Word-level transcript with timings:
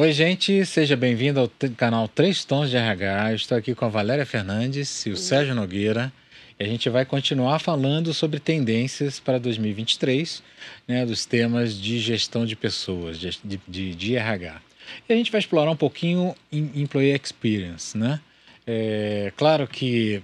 Oi, 0.00 0.12
gente, 0.12 0.64
seja 0.64 0.96
bem-vindo 0.96 1.40
ao 1.40 1.50
canal 1.76 2.06
Três 2.06 2.44
Tons 2.44 2.70
de 2.70 2.76
RH. 2.76 3.30
Eu 3.30 3.34
estou 3.34 3.58
aqui 3.58 3.74
com 3.74 3.84
a 3.84 3.88
Valéria 3.88 4.24
Fernandes 4.24 5.04
e 5.04 5.10
o 5.10 5.16
Sérgio 5.16 5.56
Nogueira. 5.56 6.12
E 6.56 6.62
a 6.62 6.66
gente 6.68 6.88
vai 6.88 7.04
continuar 7.04 7.58
falando 7.58 8.14
sobre 8.14 8.38
tendências 8.38 9.18
para 9.18 9.38
2023, 9.38 10.40
né, 10.86 11.04
dos 11.04 11.26
temas 11.26 11.74
de 11.74 11.98
gestão 11.98 12.46
de 12.46 12.54
pessoas, 12.54 13.18
de, 13.18 13.40
de, 13.66 13.92
de 13.92 14.14
RH. 14.14 14.62
E 15.08 15.12
a 15.12 15.16
gente 15.16 15.32
vai 15.32 15.40
explorar 15.40 15.72
um 15.72 15.76
pouquinho 15.76 16.32
Employee 16.52 17.20
Experience, 17.20 17.98
né? 17.98 18.20
É, 18.64 19.32
claro 19.36 19.66
que 19.66 20.22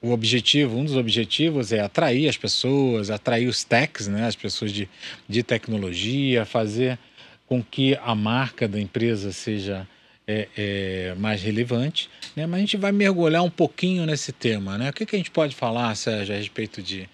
o 0.00 0.10
objetivo, 0.10 0.78
um 0.78 0.86
dos 0.86 0.96
objetivos 0.96 1.70
é 1.70 1.80
atrair 1.80 2.30
as 2.30 2.38
pessoas, 2.38 3.10
atrair 3.10 3.46
os 3.46 3.62
techs, 3.62 4.08
né, 4.08 4.24
as 4.24 4.34
pessoas 4.34 4.72
de, 4.72 4.88
de 5.28 5.42
tecnologia, 5.42 6.46
fazer 6.46 6.98
com 7.46 7.62
que 7.62 7.96
a 8.02 8.14
marca 8.14 8.66
da 8.66 8.80
empresa 8.80 9.32
seja 9.32 9.86
é, 10.26 10.48
é, 10.56 11.14
mais 11.16 11.42
relevante, 11.42 12.08
né? 12.36 12.46
mas 12.46 12.58
a 12.58 12.60
gente 12.60 12.76
vai 12.76 12.92
mergulhar 12.92 13.42
um 13.42 13.50
pouquinho 13.50 14.06
nesse 14.06 14.32
tema. 14.32 14.78
Né? 14.78 14.90
O 14.90 14.92
que, 14.92 15.04
que 15.04 15.16
a 15.16 15.18
gente 15.18 15.30
pode 15.30 15.54
falar, 15.54 15.94
Sérgio, 15.94 16.34
a 16.34 16.38
respeito 16.38 16.82
de 16.82 17.08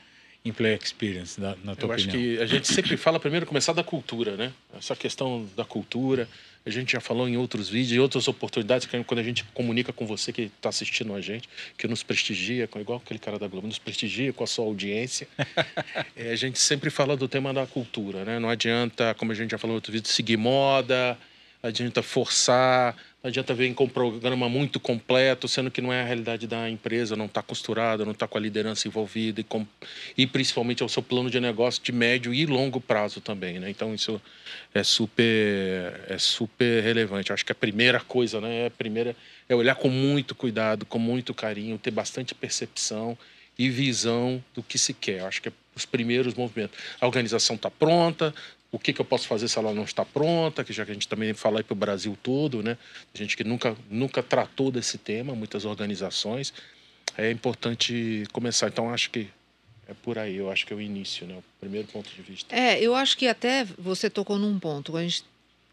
employee 0.49 0.79
experience, 0.83 1.41
na, 1.41 1.57
na 1.63 1.77
tua 1.77 1.89
Eu 1.89 1.95
opinião? 1.95 1.95
acho 1.95 2.09
que 2.09 2.39
a 2.41 2.47
gente 2.47 2.73
sempre 2.73 2.97
fala 2.97 3.21
primeiro 3.21 3.47
começar 3.47 3.73
da 3.73 3.85
cultura, 3.85 4.37
né? 4.37 4.53
Essa 4.77 4.97
questão 4.97 5.49
da 5.57 5.65
cultura, 5.65 6.29
a 6.65 6.71
gente 6.71 6.93
já 6.93 7.01
falou 7.01 7.29
em 7.29 7.37
outros 7.37 7.69
vídeos, 7.69 7.93
em 7.93 7.99
outras 7.99 8.29
oportunidades, 8.29 8.87
quando 9.07 9.21
a 9.21 9.23
gente 9.23 9.45
comunica 9.55 9.93
com 9.93 10.07
você 10.07 10.33
que 10.33 10.43
está 10.43 10.69
assistindo 10.69 11.15
a 11.15 11.21
gente, 11.21 11.49
que 11.77 11.87
nos 11.89 12.03
prestigia, 12.03 12.69
igual 12.77 13.01
aquele 13.05 13.19
cara 13.19 13.39
da 13.39 13.47
Globo, 13.47 13.67
nos 13.67 13.79
prestigia 13.79 14.33
com 14.33 14.45
a 14.45 14.47
sua 14.47 14.65
audiência. 14.65 15.27
é, 16.17 16.31
a 16.31 16.37
gente 16.37 16.59
sempre 16.59 16.91
fala 16.91 17.17
do 17.17 17.29
tema 17.29 17.53
da 17.53 17.67
cultura, 17.67 18.25
né? 18.25 18.39
Não 18.39 18.49
adianta, 18.49 19.15
como 19.15 19.33
a 19.33 19.35
gente 19.35 19.51
já 19.51 19.59
falou 19.59 19.75
em 19.75 19.79
outro 19.79 19.93
vídeo, 19.93 20.09
seguir 20.09 20.37
moda, 20.37 21.19
adianta 21.63 22.03
forçar, 22.03 22.97
não 23.23 23.29
adianta 23.29 23.53
vir 23.53 23.75
com 23.75 23.85
um 23.85 23.89
programa 23.89 24.49
muito 24.49 24.79
completo, 24.79 25.49
sendo 25.49 25.73
que 25.73 25.81
não 25.81 25.93
é 25.93 26.03
a 26.03 26.05
realidade 26.05 26.47
da 26.47 26.71
empresa, 26.71 27.17
não 27.17 27.27
está 27.27 27.43
costurada, 27.43 28.05
não 28.05 28.13
está 28.13 28.29
com 28.29 28.39
a 28.39 28.41
liderança 28.41 28.87
envolvida 28.87 29.41
e, 29.41 29.45
com, 29.45 29.67
e 30.17 30.25
principalmente 30.25 30.85
é 30.85 30.87
o 30.87 30.89
seu 30.89 31.03
plano 31.03 31.29
de 31.29 31.41
negócio 31.41 31.83
de 31.83 31.91
médio 31.91 32.33
e 32.33 32.47
longo 32.47 32.81
prazo 32.81 33.21
também, 33.21 33.59
né? 33.59 33.69
Então 33.71 33.93
isso 33.93 34.21
é 34.73 34.85
super 34.85 36.01
é 36.09 36.17
super 36.17 36.83
relevante. 36.83 37.33
Acho 37.33 37.45
que 37.45 37.53
a 37.53 37.57
primeira 37.57 37.99
coisa, 37.99 38.41
né, 38.41 38.63
é 38.63 38.67
a 38.67 38.71
primeira 38.71 39.17
é 39.49 39.55
olhar 39.55 39.75
com 39.75 39.89
muito 39.89 40.35
cuidado, 40.35 40.87
com 40.87 40.99
muito 40.99 41.35
carinho, 41.35 41.77
ter 41.77 41.91
bastante 41.91 42.37
percepção 42.37 43.19
e 43.59 43.69
visão 43.69 44.43
do 44.55 44.63
que 44.63 44.79
se 44.79 44.95
quer. 44.95 45.23
Acho 45.23 45.43
que 45.43 45.49
é 45.49 45.53
os 45.75 45.85
primeiros 45.85 46.35
movimentos. 46.35 46.79
A 47.01 47.07
organização 47.07 47.57
está 47.57 47.71
pronta, 47.71 48.35
o 48.71 48.79
que, 48.79 48.93
que 48.93 49.01
eu 49.01 49.05
posso 49.05 49.27
fazer 49.27 49.49
se 49.49 49.59
ela 49.59 49.73
não 49.73 49.85
está 49.85 50.05
pronta, 50.05 50.63
que 50.63 50.73
já 50.73 50.85
que 50.85 50.91
a 50.91 50.95
gente 50.95 51.09
também 51.09 51.33
fala 51.33 51.63
para 51.65 51.73
o 51.73 51.77
Brasil 51.77 52.17
todo, 52.23 52.63
né? 52.63 52.77
Gente 53.15 53.37
que 53.37 53.43
nunca, 53.43 53.77
nunca 53.91 54.23
tratou 54.23 54.71
desse 54.71 54.99
tema, 54.99 55.35
muitas 55.35 55.65
organizações. 55.65 56.53
É 57.17 57.31
importante 57.31 58.25
começar. 58.33 58.69
Então, 58.69 58.93
acho 58.93 59.11
que 59.11 59.29
é 59.87 59.95
por 59.95 60.19
aí, 60.19 60.37
eu 60.37 60.51
acho 60.51 60.67
que 60.67 60.73
é 60.73 60.77
o 60.77 60.81
início, 60.81 61.27
né? 61.27 61.37
O 61.39 61.43
primeiro 61.59 61.89
ponto 61.89 62.11
de 62.11 62.21
vista. 62.21 62.55
É, 62.55 62.79
eu 62.79 62.95
acho 62.95 63.17
que 63.17 63.27
até 63.27 63.65
você 63.65 64.11
tocou 64.11 64.39
num 64.39 64.59
ponto. 64.59 64.95
A 64.97 65.03
gente 65.03 65.25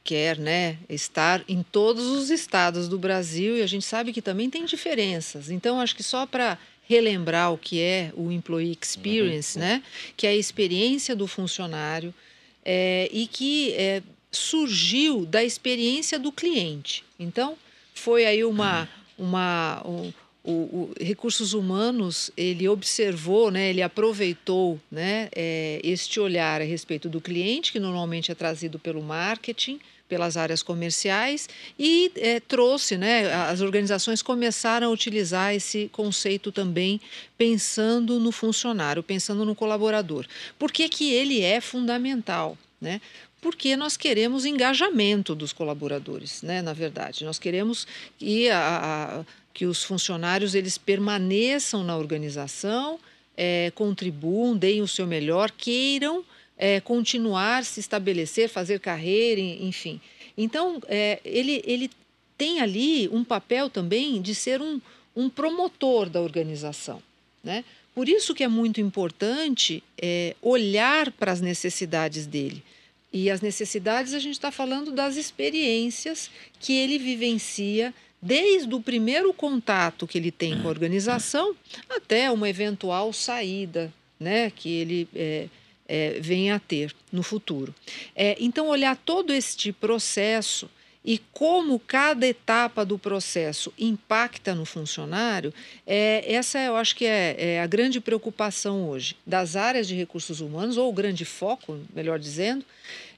quer, 0.01 0.37
né, 0.37 0.77
estar 0.87 1.43
em 1.49 1.63
todos 1.63 2.05
os 2.05 2.29
estados 2.29 2.87
do 2.87 2.97
Brasil 2.97 3.57
e 3.57 3.61
a 3.63 3.67
gente 3.67 3.83
sabe 3.83 4.13
que 4.13 4.21
também 4.21 4.49
tem 4.49 4.63
diferenças. 4.63 5.49
Então, 5.49 5.81
acho 5.81 5.95
que 5.95 6.03
só 6.03 6.25
para 6.27 6.59
relembrar 6.87 7.51
o 7.51 7.57
que 7.57 7.81
é 7.81 8.11
o 8.15 8.31
Employee 8.31 8.77
Experience, 8.79 9.57
uhum. 9.57 9.65
né? 9.65 9.83
Que 10.15 10.27
é 10.27 10.29
a 10.29 10.35
experiência 10.35 11.15
do 11.15 11.27
funcionário 11.27 12.13
é, 12.65 13.07
e 13.11 13.27
que 13.27 13.73
é, 13.73 14.01
surgiu 14.31 15.25
da 15.25 15.43
experiência 15.43 16.19
do 16.19 16.31
cliente. 16.31 17.03
Então, 17.19 17.57
foi 17.93 18.25
aí 18.25 18.43
uma. 18.43 18.89
uma 19.17 19.81
um, 19.85 20.11
o, 20.47 20.51
o, 20.51 20.93
recursos 21.01 21.53
humanos 21.53 22.29
ele 22.37 22.69
observou, 22.69 23.49
né, 23.49 23.71
ele 23.71 23.81
aproveitou 23.81 24.79
né, 24.91 25.27
é, 25.35 25.81
este 25.83 26.19
olhar 26.19 26.61
a 26.61 26.63
respeito 26.63 27.09
do 27.09 27.19
cliente, 27.19 27.71
que 27.71 27.79
normalmente 27.79 28.31
é 28.31 28.35
trazido 28.35 28.77
pelo 28.77 29.01
marketing, 29.01 29.79
pelas 30.07 30.37
áreas 30.37 30.61
comerciais, 30.61 31.49
e 31.79 32.11
é, 32.17 32.39
trouxe, 32.39 32.95
né, 32.95 33.33
as 33.33 33.61
organizações 33.61 34.21
começaram 34.21 34.87
a 34.87 34.91
utilizar 34.91 35.55
esse 35.55 35.89
conceito 35.91 36.51
também, 36.51 37.01
pensando 37.37 38.19
no 38.19 38.31
funcionário, 38.31 39.01
pensando 39.01 39.43
no 39.45 39.55
colaborador. 39.55 40.27
Por 40.59 40.71
que, 40.71 40.87
que 40.87 41.11
ele 41.11 41.41
é 41.41 41.59
fundamental? 41.59 42.55
Né? 42.85 43.01
porque 43.45 43.75
nós 43.75 43.95
queremos 43.95 44.43
engajamento 44.43 45.35
dos 45.35 45.53
colaboradores, 45.53 46.41
né? 46.41 46.63
Na 46.63 46.73
verdade, 46.73 47.23
nós 47.23 47.37
queremos 47.37 47.85
que, 48.17 48.49
a, 48.49 49.19
a, 49.19 49.25
que 49.53 49.67
os 49.67 49.83
funcionários 49.83 50.55
eles 50.55 50.79
permaneçam 50.79 51.83
na 51.83 51.95
organização, 51.95 52.99
é, 53.37 53.71
contribuam, 53.75 54.57
deem 54.57 54.81
o 54.81 54.87
seu 54.87 55.05
melhor, 55.05 55.51
queiram 55.51 56.25
é, 56.57 56.79
continuar 56.79 57.63
se 57.63 57.79
estabelecer, 57.79 58.49
fazer 58.49 58.79
carreira, 58.79 59.39
enfim. 59.39 60.01
Então, 60.35 60.81
é, 60.87 61.19
ele, 61.23 61.61
ele 61.67 61.91
tem 62.35 62.61
ali 62.61 63.07
um 63.09 63.23
papel 63.23 63.69
também 63.69 64.23
de 64.23 64.33
ser 64.33 64.59
um, 64.59 64.81
um 65.15 65.29
promotor 65.29 66.09
da 66.09 66.19
organização, 66.19 66.99
né? 67.43 67.63
Por 67.95 68.07
isso 68.07 68.35
que 68.35 68.43
é 68.43 68.47
muito 68.47 68.79
importante 68.81 69.81
é, 69.97 70.35
olhar 70.41 71.11
para 71.13 71.31
as 71.31 71.41
necessidades 71.41 72.27
dele. 72.27 72.61
E 73.11 73.31
as 73.31 73.39
necessidades, 73.39 74.13
a 74.13 74.19
gente 74.19 74.33
está 74.33 74.51
falando 74.51 74.91
das 74.91 75.15
experiências 75.15 76.29
que 76.59 76.73
ele 76.73 76.99
vivencia 76.99 77.93
desde 78.21 78.73
o 78.75 78.81
primeiro 78.81 79.33
contato 79.33 80.05
que 80.05 80.17
ele 80.17 80.31
tem 80.31 80.61
com 80.61 80.67
a 80.67 80.71
organização 80.71 81.55
até 81.89 82.29
uma 82.29 82.49
eventual 82.49 83.13
saída 83.13 83.93
né, 84.19 84.49
que 84.49 84.69
ele 84.69 85.07
é, 85.15 85.47
é, 85.87 86.19
venha 86.19 86.55
a 86.55 86.59
ter 86.59 86.93
no 87.11 87.23
futuro. 87.23 87.73
É, 88.15 88.35
então, 88.39 88.67
olhar 88.67 88.95
todo 88.95 89.33
este 89.33 89.71
processo 89.71 90.69
e 91.05 91.19
como 91.31 91.79
cada 91.79 92.25
etapa 92.25 92.83
do 92.83 92.97
processo 92.97 93.71
impacta 93.77 94.55
no 94.55 94.65
funcionário, 94.65 95.53
é, 95.85 96.33
essa 96.33 96.59
eu 96.59 96.75
acho 96.75 96.95
que 96.95 97.05
é, 97.05 97.35
é, 97.37 97.61
a 97.61 97.67
grande 97.67 98.01
preocupação 98.01 98.89
hoje 98.89 99.15
das 99.25 99.55
áreas 99.55 99.87
de 99.87 99.93
recursos 99.93 100.41
humanos, 100.41 100.77
ou 100.77 100.89
o 100.89 100.93
grande 100.93 101.23
foco, 101.23 101.79
melhor 101.93 102.17
dizendo, 102.17 102.65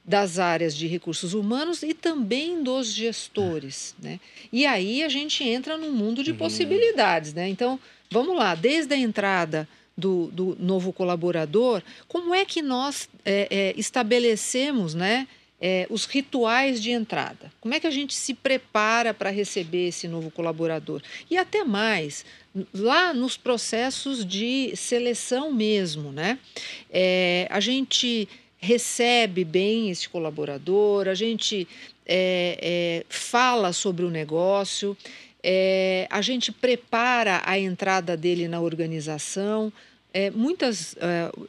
das 0.03 0.37
áreas 0.37 0.75
de 0.75 0.85
recursos 0.85 1.33
humanos 1.33 1.81
e 1.81 1.93
também 1.93 2.61
dos 2.61 2.93
gestores. 2.93 3.95
Né? 4.01 4.19
E 4.51 4.65
aí 4.65 5.03
a 5.03 5.09
gente 5.09 5.43
entra 5.45 5.77
num 5.77 5.91
mundo 5.91 6.23
de 6.23 6.31
uhum. 6.31 6.37
possibilidades. 6.37 7.33
Né? 7.33 7.47
Então, 7.47 7.79
vamos 8.11 8.35
lá, 8.35 8.53
desde 8.53 8.93
a 8.93 8.97
entrada 8.97 9.67
do, 9.97 10.27
do 10.27 10.57
novo 10.59 10.91
colaborador, 10.91 11.81
como 12.07 12.33
é 12.33 12.45
que 12.45 12.61
nós 12.61 13.09
é, 13.25 13.47
é, 13.49 13.73
estabelecemos 13.77 14.93
né, 14.93 15.27
é, 15.59 15.87
os 15.89 16.05
rituais 16.05 16.81
de 16.81 16.91
entrada. 16.91 17.51
Como 17.59 17.73
é 17.73 17.79
que 17.79 17.87
a 17.87 17.91
gente 17.91 18.13
se 18.13 18.33
prepara 18.33 19.13
para 19.13 19.29
receber 19.29 19.87
esse 19.87 20.07
novo 20.07 20.29
colaborador? 20.29 21.01
E 21.29 21.37
até 21.37 21.63
mais, 21.63 22.23
lá 22.73 23.13
nos 23.13 23.35
processos 23.35 24.25
de 24.25 24.75
seleção 24.75 25.51
mesmo, 25.51 26.11
né? 26.11 26.37
É, 26.91 27.47
a 27.49 27.59
gente 27.59 28.27
recebe 28.59 29.43
bem 29.43 29.89
esse 29.89 30.07
colaborador, 30.09 31.07
a 31.07 31.15
gente 31.15 31.67
é, 32.05 32.57
é 32.61 33.05
fala 33.09 33.73
sobre 33.73 34.05
o 34.05 34.09
negócio, 34.09 34.95
é, 35.43 36.07
a 36.09 36.21
gente 36.21 36.51
prepara 36.51 37.41
a 37.45 37.57
entrada 37.57 38.15
dele 38.15 38.47
na 38.47 38.59
organização. 38.59 39.71
É, 40.13 40.31
muitas 40.31 40.95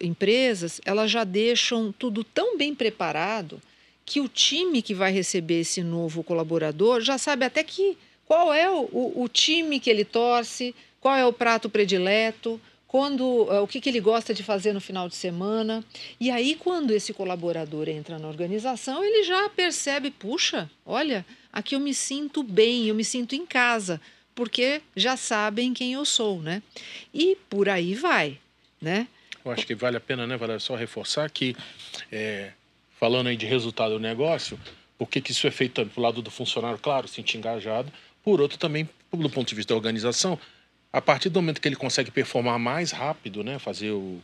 empresas 0.01 0.81
elas 0.85 1.11
já 1.11 1.25
deixam 1.25 1.93
tudo 1.93 2.23
tão 2.23 2.59
bem 2.59 2.75
preparado 2.75 3.63
que 4.09 4.21
o 4.21 4.29
time 4.29 4.81
que 4.81 4.95
vai 4.95 5.13
receber 5.13 5.61
esse 5.61 5.83
novo 5.83 6.25
colaborador 6.25 7.03
já 7.03 7.19
sabe 7.19 7.45
até 7.45 7.63
que 7.63 7.97
qual 8.25 8.55
é 8.55 8.69
o, 8.71 8.89
o, 9.15 9.29
time 9.29 9.79
que 9.79 9.91
ele 9.91 10.05
torce, 10.05 10.75
qual 10.99 11.15
é 11.15 11.27
o 11.27 11.33
prato 11.33 11.69
predileto, 11.69 12.59
quando 12.87 13.23
uh, 13.23 13.63
o 13.63 13.69
que, 13.69 13.83
que 13.83 13.89
ele 13.91 14.01
gosta 14.01 14.33
de 14.33 14.43
fazer 14.43 14.73
no 14.73 14.81
final 14.81 15.11
de 15.11 15.15
semana. 15.15 15.85
E 16.19 16.31
aí, 16.31 16.55
quando 16.55 16.93
esse 16.93 17.13
colaborador 17.13 17.87
entra 17.87 18.19
na 18.19 18.29
organização, 18.29 19.05
ele 19.05 19.25
já 19.25 19.47
percebe: 19.51 20.11
puxa, 20.11 20.71
olha, 20.87 21.25
aqui 21.53 21.75
eu 21.75 21.81
me 21.81 21.93
sinto 21.93 22.43
bem, 22.43 22.87
eu 22.87 22.95
me 22.95 23.05
sinto 23.05 23.35
em 23.35 23.45
casa, 23.45 24.01
porque 24.35 24.81
já 24.97 25.19
sabem 25.19 25.75
quem 25.75 25.93
eu 25.93 26.05
sou, 26.07 26.41
né? 26.41 26.63
E 27.13 27.37
por 27.51 27.69
aí 27.69 27.95
vai, 27.95 28.39
né? 28.81 29.07
Eu 29.45 29.51
acho 29.51 29.67
que 29.67 29.75
vale 29.75 29.99
a 29.99 30.01
pena, 30.01 30.27
né, 30.27 30.37
Valéria, 30.37 30.61
só 30.61 30.75
reforçar 30.75 31.31
que 31.31 31.55
é, 32.11 32.53
falando 32.99 33.29
aí 33.29 33.37
de 33.37 33.47
resultado 33.47 33.95
do 33.95 34.01
negócio, 34.01 34.59
o 34.99 35.07
que, 35.07 35.21
que 35.21 35.33
isso 35.33 35.47
é 35.47 35.51
feito 35.51 35.75
tanto 35.75 36.01
lado 36.01 36.21
do 36.21 36.31
funcionário, 36.31 36.79
claro, 36.79 37.07
sentir 37.07 37.39
engajado, 37.39 37.93
por 38.23 38.41
outro 38.41 38.59
também, 38.59 38.89
do 39.13 39.31
ponto 39.31 39.49
de 39.49 39.55
vista 39.55 39.73
da 39.73 39.77
organização, 39.77 40.39
a 40.93 41.01
partir 41.01 41.29
do 41.29 41.41
momento 41.41 41.61
que 41.61 41.69
ele 41.69 41.77
consegue 41.77 42.11
performar 42.11 42.59
mais 42.59 42.91
rápido, 42.91 43.45
né, 43.45 43.59
fazer 43.59 43.91
o, 43.91 44.21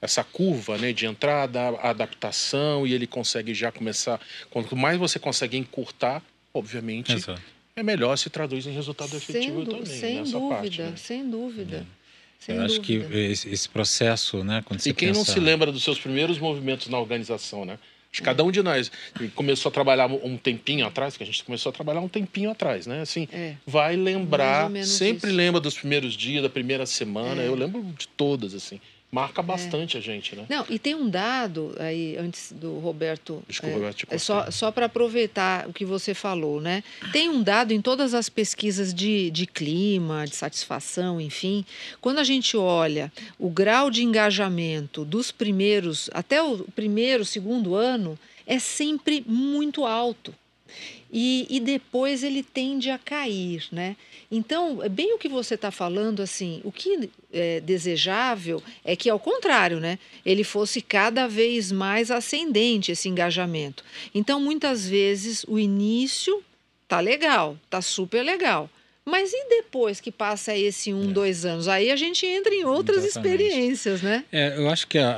essa 0.00 0.24
curva 0.24 0.78
né, 0.78 0.92
de 0.92 1.06
entrada, 1.06 1.68
adaptação, 1.80 2.86
e 2.86 2.94
ele 2.94 3.06
consegue 3.06 3.52
já 3.52 3.70
começar. 3.70 4.20
Quanto 4.50 4.76
mais 4.76 4.98
você 4.98 5.18
consegue 5.18 5.56
encurtar 5.56 6.22
obviamente, 6.54 7.12
Exato. 7.12 7.42
é 7.74 7.82
melhor 7.82 8.16
se 8.16 8.30
traduz 8.30 8.64
em 8.66 8.70
resultado 8.70 9.14
efetivo 9.16 9.56
sem 9.56 9.64
também. 9.64 9.86
Sem 9.86 10.18
nessa 10.20 10.32
dúvida, 10.38 10.54
parte, 10.54 10.82
né? 10.82 10.94
sem 10.96 11.28
dúvida. 11.28 11.76
É. 11.78 12.04
Sem 12.38 12.54
Eu 12.54 12.62
dúvida. 12.62 12.80
acho 12.80 12.80
que 12.80 13.16
esse, 13.18 13.48
esse, 13.50 13.68
processo, 13.68 14.44
né? 14.44 14.62
Quando 14.64 14.80
e 14.80 14.94
quem 14.94 15.08
pensa... 15.08 15.18
não 15.18 15.24
se 15.24 15.40
lembra 15.40 15.72
dos 15.72 15.82
seus 15.82 15.98
primeiros 15.98 16.38
movimentos 16.38 16.86
na 16.88 16.98
organização, 16.98 17.64
né? 17.64 17.78
Que 18.14 18.22
cada 18.22 18.44
um 18.44 18.50
de 18.52 18.62
nós 18.62 18.92
começou 19.34 19.70
a 19.70 19.72
trabalhar 19.72 20.06
um 20.06 20.36
tempinho 20.36 20.86
atrás, 20.86 21.16
que 21.16 21.24
a 21.24 21.26
gente 21.26 21.42
começou 21.42 21.70
a 21.70 21.72
trabalhar 21.72 22.00
um 22.00 22.08
tempinho 22.08 22.48
atrás, 22.48 22.86
né? 22.86 23.00
Assim, 23.00 23.26
é. 23.32 23.54
vai 23.66 23.96
lembrar, 23.96 24.70
sempre 24.84 25.30
isso. 25.30 25.36
lembra 25.36 25.60
dos 25.60 25.76
primeiros 25.76 26.16
dias, 26.16 26.40
da 26.40 26.48
primeira 26.48 26.86
semana. 26.86 27.42
É. 27.42 27.48
Eu 27.48 27.56
lembro 27.56 27.82
de 27.82 28.06
todas, 28.06 28.54
assim 28.54 28.80
marca 29.14 29.40
é. 29.40 29.44
bastante 29.44 29.96
é. 29.96 30.00
a 30.00 30.02
gente, 30.02 30.34
né? 30.34 30.44
Não, 30.48 30.66
e 30.68 30.76
tem 30.76 30.94
um 30.94 31.08
dado 31.08 31.74
aí, 31.78 32.16
antes 32.18 32.52
do 32.52 32.80
Roberto. 32.80 33.42
Desculpa, 33.46 33.72
é, 33.72 33.78
Roberto, 33.78 34.06
é 34.10 34.18
só, 34.18 34.50
só 34.50 34.72
para 34.72 34.86
aproveitar 34.86 35.68
o 35.68 35.72
que 35.72 35.84
você 35.84 36.12
falou, 36.12 36.60
né? 36.60 36.82
Tem 37.12 37.28
um 37.28 37.40
dado 37.40 37.72
em 37.72 37.80
todas 37.80 38.12
as 38.12 38.28
pesquisas 38.28 38.92
de, 38.92 39.30
de 39.30 39.46
clima, 39.46 40.26
de 40.26 40.34
satisfação, 40.34 41.20
enfim. 41.20 41.64
Quando 42.00 42.18
a 42.18 42.24
gente 42.24 42.56
olha 42.56 43.12
o 43.38 43.48
grau 43.48 43.88
de 43.88 44.02
engajamento 44.02 45.04
dos 45.04 45.30
primeiros, 45.30 46.10
até 46.12 46.42
o 46.42 46.64
primeiro, 46.74 47.24
segundo 47.24 47.76
ano, 47.76 48.18
é 48.46 48.58
sempre 48.58 49.24
muito 49.26 49.86
alto. 49.86 50.34
E, 51.12 51.46
e 51.48 51.60
depois 51.60 52.24
ele 52.24 52.42
tende 52.42 52.90
a 52.90 52.98
cair, 52.98 53.66
né? 53.70 53.96
Então, 54.30 54.82
é 54.82 54.88
bem 54.88 55.14
o 55.14 55.18
que 55.18 55.28
você 55.28 55.54
está 55.54 55.70
falando, 55.70 56.20
assim, 56.20 56.60
o 56.64 56.72
que 56.72 57.08
é 57.32 57.60
desejável 57.60 58.60
é 58.84 58.96
que, 58.96 59.08
ao 59.08 59.20
contrário, 59.20 59.78
né, 59.78 59.98
ele 60.26 60.42
fosse 60.42 60.80
cada 60.80 61.28
vez 61.28 61.70
mais 61.70 62.10
ascendente 62.10 62.90
esse 62.90 63.08
engajamento. 63.08 63.84
Então, 64.12 64.40
muitas 64.40 64.88
vezes, 64.88 65.44
o 65.46 65.56
início 65.56 66.42
tá 66.88 66.98
legal, 66.98 67.56
tá 67.70 67.80
super 67.80 68.24
legal. 68.24 68.68
Mas 69.06 69.32
e 69.32 69.48
depois 69.50 70.00
que 70.00 70.10
passa 70.10 70.56
esse 70.56 70.92
um, 70.92 71.10
é. 71.10 71.12
dois 71.12 71.44
anos? 71.44 71.68
Aí 71.68 71.90
a 71.90 71.96
gente 71.96 72.24
entra 72.24 72.54
em 72.54 72.64
outras 72.64 73.04
Exatamente. 73.04 73.42
experiências, 73.42 74.00
né? 74.00 74.24
É, 74.32 74.56
eu 74.56 74.70
acho 74.70 74.86
que 74.86 74.98
a, 74.98 75.10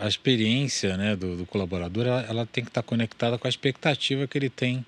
a, 0.00 0.04
a 0.06 0.08
experiência 0.08 0.96
né, 0.96 1.14
do, 1.14 1.36
do 1.36 1.46
colaborador 1.46 2.06
ela, 2.06 2.22
ela, 2.22 2.46
tem 2.46 2.64
que 2.64 2.70
estar 2.70 2.82
conectada 2.82 3.36
com 3.36 3.46
a 3.46 3.50
expectativa 3.50 4.26
que 4.26 4.38
ele 4.38 4.48
tem 4.48 4.84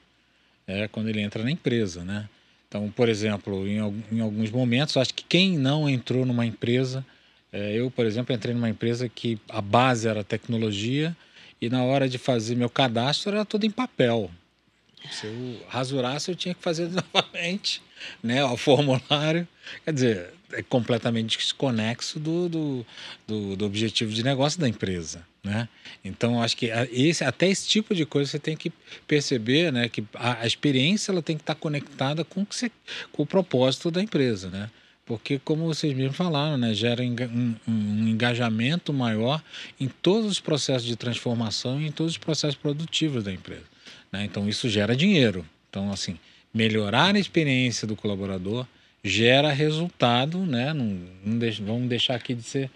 é, 0.67 0.89
quando 0.89 1.09
ele 1.09 1.21
entra 1.21 1.43
na 1.43 1.51
empresa, 1.51 2.03
né? 2.05 2.29
Então, 2.69 2.91
por 2.91 3.09
exemplo, 3.09 3.67
em, 3.67 3.79
em 4.13 4.21
alguns 4.21 4.51
momentos, 4.51 4.97
acho 4.97 5.15
que 5.15 5.25
quem 5.25 5.57
não 5.57 5.89
entrou 5.89 6.27
numa 6.27 6.45
empresa, 6.45 7.05
é, 7.53 7.73
eu, 7.75 7.91
por 7.91 8.05
exemplo, 8.07 8.35
entrei 8.35 8.55
numa 8.55 8.69
empresa 8.69 9.09
que 9.09 9.39
a 9.49 9.61
base 9.61 10.07
era 10.09 10.23
tecnologia 10.25 11.17
e 11.61 11.69
na 11.69 11.83
hora 11.83 12.09
de 12.09 12.19
fazer 12.19 12.55
meu 12.55 12.69
cadastro 12.71 13.33
era 13.33 13.45
tudo 13.45 13.65
em 13.65 13.71
papel. 13.71 14.31
Se 15.11 15.27
eu 15.27 15.63
rasurasse, 15.69 16.31
eu 16.31 16.37
tinha 16.37 16.55
que 16.55 16.63
fazer 16.63 16.91
novamente 17.13 17.83
né, 18.23 18.45
o 18.45 18.57
formulário. 18.57 19.47
Quer 19.85 19.93
dizer, 19.93 20.35
é 20.53 20.63
completamente 20.63 21.37
desconexo 21.37 22.19
do, 22.19 22.49
do, 22.49 22.87
do, 23.27 23.57
do 23.57 23.67
objetivo 23.67 24.13
de 24.13 24.23
negócio 24.23 24.61
da 24.61 24.69
empresa. 24.69 25.27
Né? 25.43 25.69
Então, 26.05 26.43
acho 26.43 26.57
que 26.57 26.67
esse, 26.91 27.25
até 27.25 27.49
esse 27.49 27.69
tipo 27.69 27.95
de 27.95 28.05
coisa 28.05 28.31
você 28.31 28.39
tem 28.39 28.57
que 28.57 28.73
perceber 29.07 29.73
né, 29.73 29.89
que 29.89 30.05
a, 30.15 30.43
a 30.43 30.47
experiência 30.47 31.13
ela 31.13 31.23
tem 31.23 31.37
que 31.37 31.43
estar 31.43 31.55
conectada 31.55 32.25
com, 32.25 32.47
você, 32.49 32.71
com 33.13 33.23
o 33.23 33.27
propósito 33.27 33.91
da 33.91 34.03
empresa. 34.03 34.51
Né? 34.51 34.71
Porque, 35.09 35.39
como 35.39 35.65
vocês 35.65 35.95
mesmos 35.95 36.17
falaram, 36.17 36.59
né, 36.59 36.75
gera 36.75 37.03
um, 37.03 37.55
um, 37.67 38.09
engajamento 38.09 38.93
maior 38.93 39.43
em 39.81 39.89
todos 39.89 40.31
os 40.31 40.41
processos 40.41 40.87
de 40.87 40.97
transformação 40.97 41.81
e 41.81 41.87
em 41.87 41.93
todos 41.93 42.13
os 42.13 42.19
processos 42.19 42.57
produtivos 42.57 43.25
da 43.25 43.33
empresa. 43.33 43.65
Né? 44.13 44.25
Então, 44.25 44.49
isso 44.49 44.69
gera 44.69 44.97
dinheiro. 44.97 45.45
Então, 45.69 45.93
assim, 45.93 46.19
melhorar 46.53 47.15
a 47.15 47.19
experiência 47.19 47.87
do 47.87 47.97
colaborador 47.97 48.67
gera 49.03 49.53
resultado, 49.53 50.39
né? 50.39 50.73
Não, 50.73 50.99
não 51.25 51.39
deixa, 51.39 51.63
vamos 51.63 51.89
deixar 51.89 52.15
aqui 52.15 52.35
de 52.35 52.43
ser 52.43 52.71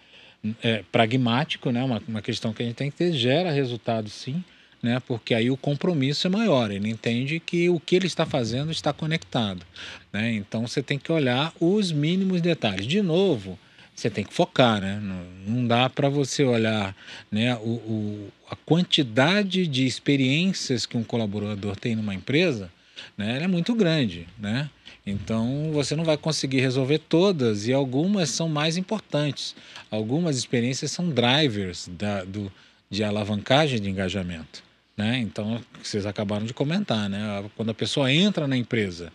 é, 0.63 0.83
pragmático, 0.91 1.71
né? 1.71 1.83
Uma, 1.83 2.03
uma 2.07 2.23
questão 2.23 2.53
que 2.53 2.63
a 2.63 2.67
gente 2.67 2.77
tem 2.77 2.91
que 2.91 2.97
ter, 2.97 3.13
gera 3.13 3.51
resultado 3.51 4.09
sim, 4.09 4.43
né? 4.83 5.01
Porque 5.07 5.35
aí 5.35 5.51
o 5.51 5.57
compromisso 5.57 6.27
é 6.27 6.31
maior, 6.31 6.71
ele 6.71 6.89
entende 6.89 7.41
que 7.41 7.69
o 7.69 7.79
que 7.79 7.97
ele 7.97 8.07
está 8.07 8.27
fazendo 8.27 8.71
está 8.71 8.93
conectado, 8.93 9.65
né? 10.13 10.33
Então 10.33 10.67
você 10.67 10.83
tem 10.83 10.99
que 10.99 11.13
olhar 11.13 11.53
os 11.61 11.93
mínimos 11.93 12.41
detalhes. 12.41 12.87
De 12.87 13.03
novo, 13.03 13.59
você 13.95 14.11
tem 14.11 14.25
que 14.25 14.33
focar, 14.33 14.81
né? 14.81 15.01
Não, 15.01 15.55
não 15.55 15.67
dá 15.67 15.89
para 15.89 16.09
você 16.09 16.43
olhar, 16.45 16.95
né? 17.31 17.55
O, 17.57 17.71
o, 17.71 18.33
a 18.51 18.57
quantidade 18.57 19.67
de 19.67 19.87
experiências 19.87 20.87
que 20.87 20.97
um 20.97 21.05
colaborador 21.05 21.77
tem 21.77 21.95
numa 21.95 22.15
empresa, 22.15 22.71
né? 23.17 23.43
É 23.43 23.47
muito 23.47 23.75
grande, 23.75 24.27
né? 24.39 24.71
Então 25.05 25.71
você 25.73 25.97
não 25.97 26.05
vai 26.05 26.17
conseguir 26.17 26.61
resolver 26.61 26.99
todas 26.99 27.67
e 27.67 27.73
algumas 27.73 28.31
são 28.31 28.49
mais 28.49 28.77
importantes. 28.77 29.55
Algumas 29.91 30.37
experiências 30.37 30.91
são 30.91 31.11
drivers 31.11 31.89
da, 31.93 32.25
do, 32.25 32.53
de 32.89 33.03
alavancagem 33.03 33.81
de 33.81 33.91
engajamento. 33.91 34.63
Né? 34.97 35.19
Então, 35.19 35.61
vocês 35.83 36.05
acabaram 36.05 36.45
de 36.45 36.53
comentar, 36.53 37.09
né? 37.09 37.45
quando 37.57 37.71
a 37.71 37.75
pessoa 37.75 38.13
entra 38.13 38.47
na 38.47 38.57
empresa, 38.57 39.11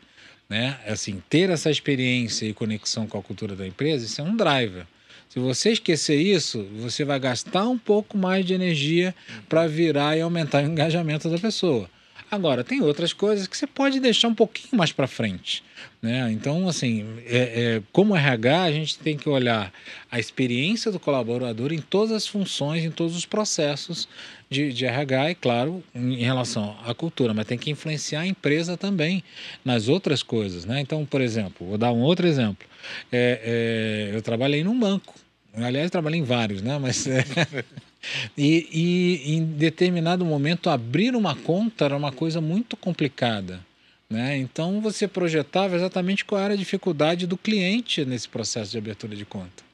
né? 0.49 0.79
assim, 0.85 1.21
ter 1.29 1.49
essa 1.49 1.69
experiência 1.69 2.45
e 2.45 2.53
conexão 2.53 3.07
com 3.07 3.17
a 3.17 3.23
cultura 3.23 3.55
da 3.55 3.67
empresa, 3.67 4.05
isso 4.05 4.21
é 4.21 4.23
um 4.23 4.35
driver. 4.35 4.85
Se 5.29 5.39
você 5.39 5.71
esquecer 5.71 6.19
isso, 6.19 6.63
você 6.79 7.03
vai 7.03 7.19
gastar 7.19 7.67
um 7.67 7.77
pouco 7.77 8.17
mais 8.17 8.45
de 8.45 8.53
energia 8.53 9.13
para 9.49 9.67
virar 9.67 10.17
e 10.17 10.21
aumentar 10.21 10.63
o 10.63 10.67
engajamento 10.67 11.29
da 11.29 11.37
pessoa. 11.37 11.89
Agora, 12.29 12.61
tem 12.61 12.81
outras 12.81 13.13
coisas 13.13 13.47
que 13.47 13.57
você 13.57 13.65
pode 13.65 14.01
deixar 14.01 14.27
um 14.27 14.35
pouquinho 14.35 14.75
mais 14.75 14.91
para 14.91 15.07
frente. 15.07 15.63
Né? 16.01 16.29
Então, 16.31 16.67
assim, 16.67 17.05
é, 17.25 17.77
é, 17.77 17.81
como 17.93 18.15
RH, 18.15 18.63
a 18.63 18.71
gente 18.71 18.99
tem 18.99 19.15
que 19.15 19.29
olhar 19.29 19.71
a 20.11 20.19
experiência 20.19 20.91
do 20.91 20.99
colaborador 20.99 21.71
em 21.71 21.79
todas 21.79 22.11
as 22.11 22.27
funções, 22.27 22.83
em 22.83 22.91
todos 22.91 23.15
os 23.15 23.25
processos 23.25 24.09
de, 24.49 24.73
de 24.73 24.85
RH, 24.85 25.31
e 25.31 25.35
claro, 25.35 25.83
em 25.95 26.17
relação 26.17 26.77
à 26.85 26.93
cultura, 26.93 27.33
mas 27.33 27.47
tem 27.47 27.57
que 27.57 27.71
influenciar 27.71 28.21
a 28.21 28.27
empresa 28.27 28.75
também 28.75 29.23
nas 29.63 29.87
outras 29.87 30.21
coisas. 30.21 30.65
Né? 30.65 30.81
Então, 30.81 31.05
por 31.05 31.21
exemplo, 31.21 31.65
vou 31.65 31.77
dar 31.77 31.93
um 31.93 32.01
outro 32.01 32.27
exemplo. 32.27 32.67
É, 33.09 34.09
é 34.11 34.15
eu 34.15 34.21
trabalhei 34.21 34.65
num 34.65 34.77
banco. 34.77 35.15
Aliás, 35.57 35.91
trabalhei 35.91 36.19
em 36.19 36.23
vários, 36.23 36.61
né? 36.61 36.77
Mas 36.77 37.07
é, 37.07 37.23
E, 38.37 38.67
e 38.71 39.35
em 39.35 39.43
determinado 39.43 40.23
momento 40.25 40.69
abrir 40.69 41.15
uma 41.15 41.35
conta 41.35 41.85
era 41.85 41.97
uma 41.97 42.11
coisa 42.11 42.39
muito 42.39 42.77
complicada. 42.77 43.59
Né? 44.09 44.37
Então 44.37 44.79
você 44.79 45.07
projetava 45.07 45.75
exatamente 45.75 46.23
qual 46.23 46.41
era 46.41 46.53
a 46.53 46.57
dificuldade 46.57 47.27
do 47.27 47.37
cliente 47.37 48.05
nesse 48.05 48.29
processo 48.29 48.71
de 48.71 48.77
abertura 48.77 49.15
de 49.15 49.25
conta. 49.25 49.65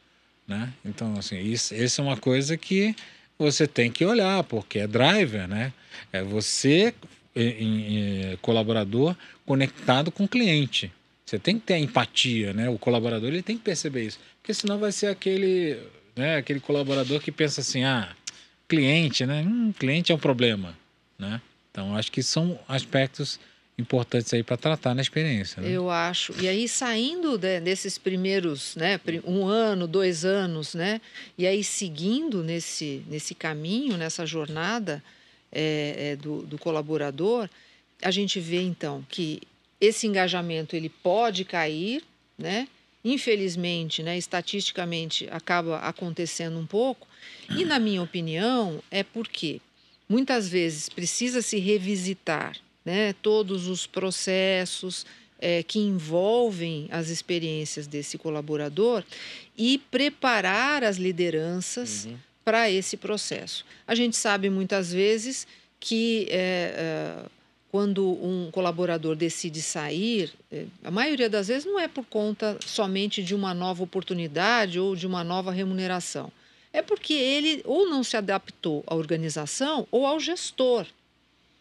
Né? 0.48 0.74
Então, 0.84 1.16
assim, 1.18 1.40
isso, 1.40 1.74
isso 1.76 2.02
é 2.02 2.04
uma 2.04 2.18
coisa 2.18 2.58
que 2.58 2.96
você 3.38 3.68
tem 3.68 3.92
que 3.92 4.06
olhar, 4.06 4.44
porque 4.44 4.80
é 4.80 4.88
driver, 4.88 5.48
né? 5.48 5.72
É 6.12 6.22
você, 6.22 6.94
em, 7.36 8.32
em, 8.32 8.38
colaborador, 8.42 9.16
conectado 9.46 10.12
com 10.12 10.26
o 10.26 10.28
cliente. 10.28 10.92
Você 11.34 11.40
tem 11.40 11.58
que 11.58 11.66
ter 11.66 11.74
a 11.74 11.80
empatia, 11.80 12.54
né? 12.54 12.70
O 12.70 12.78
colaborador 12.78 13.28
ele 13.28 13.42
tem 13.42 13.58
que 13.58 13.64
perceber 13.64 14.06
isso, 14.06 14.20
porque 14.40 14.54
senão 14.54 14.78
vai 14.78 14.92
ser 14.92 15.08
aquele, 15.08 15.80
né? 16.16 16.36
Aquele 16.36 16.60
colaborador 16.60 17.20
que 17.20 17.32
pensa 17.32 17.62
assim, 17.62 17.84
ah, 17.84 18.16
cliente, 18.68 19.26
né? 19.26 19.42
Hum, 19.42 19.74
cliente 19.74 20.12
é 20.12 20.16
um 20.16 20.20
problema, 20.20 20.78
né? 21.18 21.42
Então 21.72 21.96
acho 21.96 22.12
que 22.12 22.22
são 22.22 22.60
aspectos 22.68 23.40
importantes 23.80 24.32
aí 24.32 24.44
para 24.44 24.58
tratar 24.58 24.94
na 24.94 25.02
experiência. 25.02 25.60
Né? 25.60 25.72
Eu 25.72 25.90
acho. 25.90 26.36
E 26.40 26.48
aí 26.48 26.68
saindo 26.68 27.36
de, 27.36 27.60
desses 27.62 27.98
primeiros, 27.98 28.76
né, 28.76 29.02
um 29.26 29.48
ano, 29.48 29.88
dois 29.88 30.24
anos, 30.24 30.76
né, 30.76 31.02
e 31.36 31.48
aí 31.48 31.64
seguindo 31.64 32.44
nesse 32.44 33.04
nesse 33.08 33.34
caminho, 33.34 33.98
nessa 33.98 34.24
jornada 34.24 35.04
é, 35.52 36.12
é, 36.12 36.16
do, 36.16 36.44
do 36.44 36.60
colaborador, 36.60 37.50
a 38.04 38.12
gente 38.12 38.40
vê 38.40 38.62
então 38.62 39.04
que 39.10 39.42
esse 39.84 40.08
engajamento 40.08 40.76
ele 40.76 40.90
pode 40.90 41.44
cair, 41.44 42.04
né? 42.38 42.68
Infelizmente, 43.04 44.02
né, 44.02 44.18
estatisticamente 44.18 45.28
acaba 45.30 45.80
acontecendo 45.80 46.58
um 46.58 46.66
pouco, 46.66 47.06
e, 47.50 47.66
na 47.66 47.78
minha 47.78 48.02
opinião, 48.02 48.82
é 48.90 49.04
porque 49.04 49.60
muitas 50.08 50.48
vezes 50.48 50.88
precisa 50.88 51.42
se 51.42 51.60
revisitar 51.60 52.56
né, 52.86 53.14
todos 53.22 53.68
os 53.68 53.86
processos 53.86 55.06
é, 55.38 55.62
que 55.64 55.80
envolvem 55.80 56.88
as 56.90 57.10
experiências 57.10 57.88
desse 57.88 58.18
colaborador 58.18 59.04
e 59.58 59.80
preparar 59.92 60.82
as 60.86 60.96
lideranças 60.96 62.06
uhum. 62.06 62.18
para 62.46 62.72
esse 62.72 62.96
processo. 62.96 63.66
A 63.86 63.94
gente 63.96 64.16
sabe 64.16 64.50
muitas 64.50 64.94
vezes 64.94 65.46
que. 65.78 66.28
É, 66.30 67.26
é, 67.28 67.43
quando 67.74 68.08
um 68.08 68.52
colaborador 68.52 69.16
decide 69.16 69.60
sair, 69.60 70.32
é, 70.52 70.68
a 70.86 70.92
maioria 70.92 71.28
das 71.28 71.48
vezes 71.48 71.66
não 71.66 71.80
é 71.80 71.88
por 71.88 72.06
conta 72.06 72.56
somente 72.64 73.24
de 73.24 73.34
uma 73.34 73.52
nova 73.52 73.84
oportunidade 73.84 74.80
ou 74.80 74.96
de 74.96 75.08
uma 75.08 75.24
nova 75.24 75.52
remuneração 75.52 76.32
é 76.74 76.82
porque 76.82 77.14
ele 77.14 77.62
ou 77.64 77.88
não 77.88 78.04
se 78.04 78.18
adaptou 78.18 78.84
à 78.88 78.96
organização 78.96 79.88
ou 79.92 80.08
ao 80.08 80.20
gestor. 80.20 80.88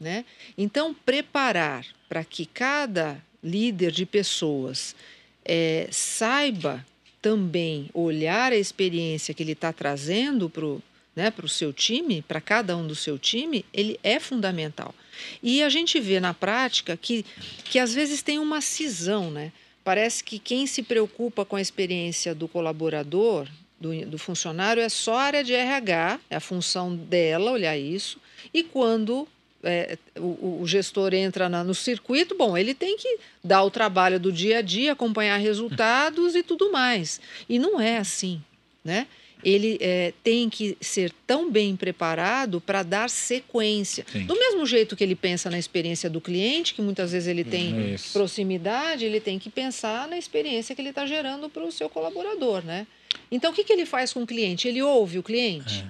Né? 0.00 0.24
Então, 0.56 0.94
preparar 0.94 1.86
para 2.08 2.24
que 2.24 2.46
cada 2.46 3.22
líder 3.44 3.92
de 3.92 4.06
pessoas 4.06 4.96
é, 5.44 5.86
saiba 5.92 6.84
também 7.20 7.88
olhar 7.94 8.52
a 8.52 8.56
experiência 8.56 9.34
que 9.34 9.42
ele 9.42 9.52
está 9.52 9.72
trazendo 9.72 10.50
para 10.50 10.64
o 10.64 10.82
né, 11.14 11.32
o 11.42 11.48
seu 11.48 11.72
time, 11.72 12.22
para 12.22 12.40
cada 12.40 12.76
um 12.76 12.86
do 12.86 12.94
seu 12.94 13.18
time, 13.18 13.64
ele 13.72 13.98
é 14.02 14.18
fundamental. 14.18 14.94
E 15.42 15.62
a 15.62 15.68
gente 15.68 16.00
vê 16.00 16.18
na 16.20 16.32
prática 16.32 16.96
que, 16.96 17.24
que 17.64 17.78
às 17.78 17.94
vezes 17.94 18.22
tem 18.22 18.38
uma 18.38 18.60
cisão, 18.60 19.30
né? 19.30 19.52
Parece 19.84 20.22
que 20.22 20.38
quem 20.38 20.66
se 20.66 20.82
preocupa 20.82 21.44
com 21.44 21.56
a 21.56 21.60
experiência 21.60 22.34
do 22.34 22.46
colaborador, 22.46 23.48
do, 23.80 24.06
do 24.06 24.16
funcionário, 24.18 24.80
é 24.80 24.88
só 24.88 25.16
a 25.16 25.22
área 25.22 25.44
de 25.44 25.52
RH, 25.52 26.20
é 26.30 26.36
a 26.36 26.40
função 26.40 26.94
dela 26.94 27.50
olhar 27.50 27.76
isso. 27.76 28.18
E 28.54 28.62
quando 28.62 29.26
é, 29.62 29.98
o, 30.16 30.60
o, 30.62 30.66
gestor 30.66 31.12
entra 31.14 31.48
na, 31.48 31.64
no 31.64 31.74
circuito, 31.74 32.36
bom, 32.36 32.56
ele 32.56 32.74
tem 32.74 32.96
que 32.96 33.18
dar 33.42 33.62
o 33.64 33.70
trabalho 33.70 34.18
do 34.18 34.32
dia 34.32 34.58
a 34.58 34.62
dia, 34.62 34.92
acompanhar 34.92 35.36
resultados 35.36 36.34
e 36.34 36.42
tudo 36.42 36.70
mais. 36.70 37.20
E 37.48 37.58
não 37.58 37.80
é 37.80 37.98
assim, 37.98 38.40
né? 38.84 39.06
Ele 39.44 39.78
é, 39.80 40.12
tem 40.22 40.48
que 40.48 40.76
ser 40.80 41.12
tão 41.26 41.50
bem 41.50 41.74
preparado 41.74 42.60
para 42.60 42.82
dar 42.82 43.10
sequência. 43.10 44.06
Sim. 44.10 44.26
Do 44.26 44.34
mesmo 44.34 44.64
jeito 44.64 44.94
que 44.94 45.02
ele 45.02 45.16
pensa 45.16 45.50
na 45.50 45.58
experiência 45.58 46.08
do 46.08 46.20
cliente, 46.20 46.74
que 46.74 46.82
muitas 46.82 47.12
vezes 47.12 47.28
ele 47.28 47.44
tem 47.44 47.94
Isso. 47.94 48.12
proximidade, 48.12 49.04
ele 49.04 49.20
tem 49.20 49.38
que 49.38 49.50
pensar 49.50 50.06
na 50.06 50.16
experiência 50.16 50.74
que 50.74 50.80
ele 50.80 50.90
está 50.90 51.06
gerando 51.06 51.48
para 51.48 51.64
o 51.64 51.72
seu 51.72 51.88
colaborador, 51.88 52.64
né? 52.64 52.86
Então, 53.30 53.50
o 53.50 53.54
que, 53.54 53.64
que 53.64 53.72
ele 53.72 53.84
faz 53.84 54.12
com 54.12 54.22
o 54.22 54.26
cliente? 54.26 54.68
Ele 54.68 54.82
ouve 54.82 55.18
o 55.18 55.22
cliente? 55.22 55.84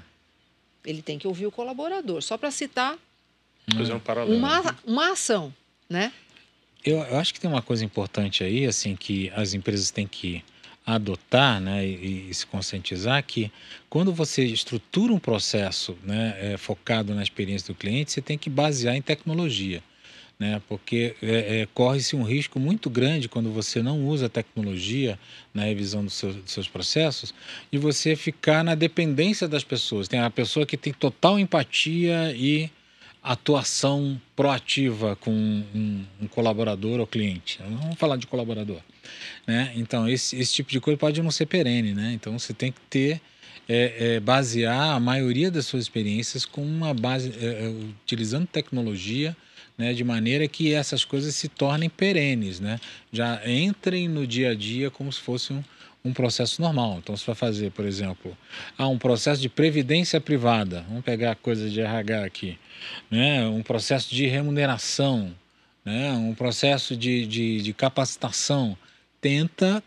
É. 0.86 0.90
Ele 0.90 1.02
tem 1.02 1.18
que 1.18 1.26
ouvir 1.28 1.46
o 1.46 1.50
colaborador. 1.50 2.22
Só 2.22 2.36
para 2.36 2.50
citar 2.50 2.98
Fazer 3.76 3.92
um 3.92 4.00
paralelo. 4.00 4.36
Uma, 4.36 4.76
uma 4.84 5.12
ação, 5.12 5.54
né? 5.88 6.12
Eu, 6.84 6.98
eu, 6.98 7.18
acho 7.18 7.32
que 7.32 7.40
tem 7.40 7.48
uma 7.48 7.62
coisa 7.62 7.84
importante 7.84 8.42
aí, 8.42 8.66
assim, 8.66 8.96
que 8.96 9.30
as 9.36 9.54
empresas 9.54 9.90
têm 9.90 10.06
que 10.06 10.42
adotar 10.84 11.60
né, 11.60 11.86
e, 11.86 12.30
e 12.30 12.34
se 12.34 12.46
conscientizar 12.46 13.22
que 13.24 13.50
quando 13.88 14.12
você 14.12 14.44
estrutura 14.44 15.12
um 15.12 15.18
processo 15.18 15.96
né, 16.02 16.36
é, 16.40 16.56
focado 16.56 17.14
na 17.14 17.22
experiência 17.22 17.72
do 17.72 17.78
cliente, 17.78 18.12
você 18.12 18.20
tem 18.20 18.36
que 18.36 18.50
basear 18.50 18.96
em 18.96 19.02
tecnologia. 19.02 19.82
Né, 20.38 20.60
porque 20.68 21.14
é, 21.22 21.60
é, 21.60 21.68
corre-se 21.72 22.16
um 22.16 22.24
risco 22.24 22.58
muito 22.58 22.90
grande 22.90 23.28
quando 23.28 23.52
você 23.52 23.80
não 23.80 24.04
usa 24.08 24.28
tecnologia 24.28 25.16
na 25.54 25.62
revisão 25.64 26.02
dos 26.02 26.14
seus, 26.14 26.34
dos 26.34 26.50
seus 26.50 26.66
processos 26.66 27.32
e 27.70 27.78
você 27.78 28.16
ficar 28.16 28.64
na 28.64 28.74
dependência 28.74 29.46
das 29.46 29.62
pessoas. 29.62 30.08
Tem 30.08 30.18
a 30.18 30.30
pessoa 30.30 30.66
que 30.66 30.76
tem 30.76 30.92
total 30.92 31.38
empatia 31.38 32.34
e 32.34 32.68
atuação 33.22 34.20
proativa 34.34 35.14
com 35.16 35.30
um, 35.30 36.04
um, 36.20 36.26
colaborador 36.26 36.98
ou 36.98 37.06
cliente. 37.06 37.60
Vamos 37.62 37.96
falar 37.96 38.16
de 38.16 38.26
colaborador. 38.26 38.80
Né? 39.46 39.72
Então, 39.76 40.08
esse, 40.08 40.36
esse 40.36 40.52
tipo 40.54 40.70
de 40.70 40.80
coisa 40.80 40.98
pode 40.98 41.22
não 41.22 41.30
ser 41.30 41.46
perene. 41.46 41.94
Né? 41.94 42.12
Então, 42.14 42.36
você 42.36 42.52
tem 42.52 42.72
que 42.72 42.80
ter, 42.90 43.20
é, 43.68 44.14
é, 44.16 44.20
basear 44.20 44.96
a 44.96 45.00
maioria 45.00 45.50
das 45.50 45.66
suas 45.66 45.84
experiências 45.84 46.44
com 46.44 46.62
uma 46.62 46.92
base, 46.92 47.32
é, 47.40 47.66
é 47.66 47.68
utilizando 47.68 48.46
tecnologia, 48.46 49.36
né, 49.78 49.94
de 49.94 50.04
maneira 50.04 50.46
que 50.46 50.74
essas 50.74 51.04
coisas 51.04 51.34
se 51.34 51.48
tornem 51.48 51.88
perenes, 51.88 52.60
né? 52.60 52.78
já 53.10 53.40
entrem 53.48 54.06
no 54.06 54.26
dia 54.26 54.50
a 54.50 54.54
dia 54.54 54.90
como 54.90 55.10
se 55.10 55.18
fosse 55.18 55.52
um, 55.52 55.64
um 56.04 56.12
processo 56.12 56.60
normal. 56.60 56.98
Então, 57.02 57.16
você 57.16 57.26
vai 57.26 57.34
fazer, 57.34 57.70
por 57.70 57.84
exemplo, 57.84 58.36
ah, 58.76 58.88
um 58.88 58.98
processo 58.98 59.40
de 59.40 59.48
previdência 59.48 60.20
privada, 60.20 60.84
vamos 60.88 61.04
pegar 61.04 61.32
a 61.32 61.36
coisa 61.36 61.68
de 61.70 61.80
RH 61.80 62.24
aqui, 62.24 62.58
né? 63.10 63.46
um 63.46 63.62
processo 63.62 64.14
de 64.14 64.26
remuneração, 64.26 65.32
né? 65.84 66.12
um 66.12 66.34
processo 66.34 66.96
de, 66.96 67.26
de, 67.26 67.62
de 67.62 67.72
capacitação. 67.72 68.76
Tenta 69.20 69.82